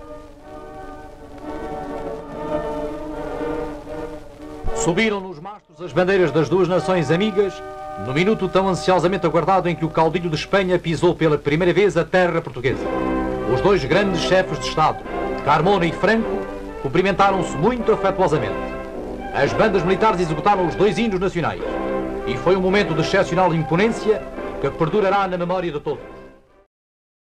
Subiram 4.80 5.20
nos 5.20 5.40
mastros 5.40 5.82
as 5.82 5.92
bandeiras 5.92 6.32
das 6.32 6.48
duas 6.48 6.66
nações 6.68 7.12
amigas, 7.12 7.62
no 8.08 8.14
minuto 8.14 8.48
tão 8.48 8.70
ansiosamente 8.70 9.26
aguardado 9.26 9.68
em 9.68 9.76
que 9.76 9.84
o 9.84 9.90
caudilho 9.90 10.30
de 10.30 10.38
Espanha 10.38 10.80
pisou 10.80 11.14
pela 11.14 11.38
primeira 11.38 11.74
vez 11.74 11.98
a 11.98 12.06
terra 12.06 12.42
portuguesa. 12.42 12.86
Os 13.54 13.60
dois 13.60 13.84
grandes 13.84 14.22
chefes 14.22 14.58
de 14.58 14.68
Estado, 14.68 15.04
Carmona 15.44 15.86
e 15.86 15.92
Franco, 15.92 16.30
cumprimentaram-se 16.82 17.58
muito 17.58 17.92
afetuosamente. 17.92 18.56
As 19.34 19.52
bandas 19.52 19.84
militares 19.84 20.22
executaram 20.22 20.66
os 20.66 20.76
dois 20.76 20.98
hinos 20.98 21.20
nacionais. 21.20 21.62
E 22.26 22.38
foi 22.38 22.56
um 22.56 22.62
momento 22.62 22.94
de 22.94 23.02
excepcional 23.02 23.54
imponência 23.54 24.22
que 24.62 24.70
perdurará 24.70 25.28
na 25.28 25.38
memória 25.38 25.72
de 25.72 25.80
todos. 25.82 26.19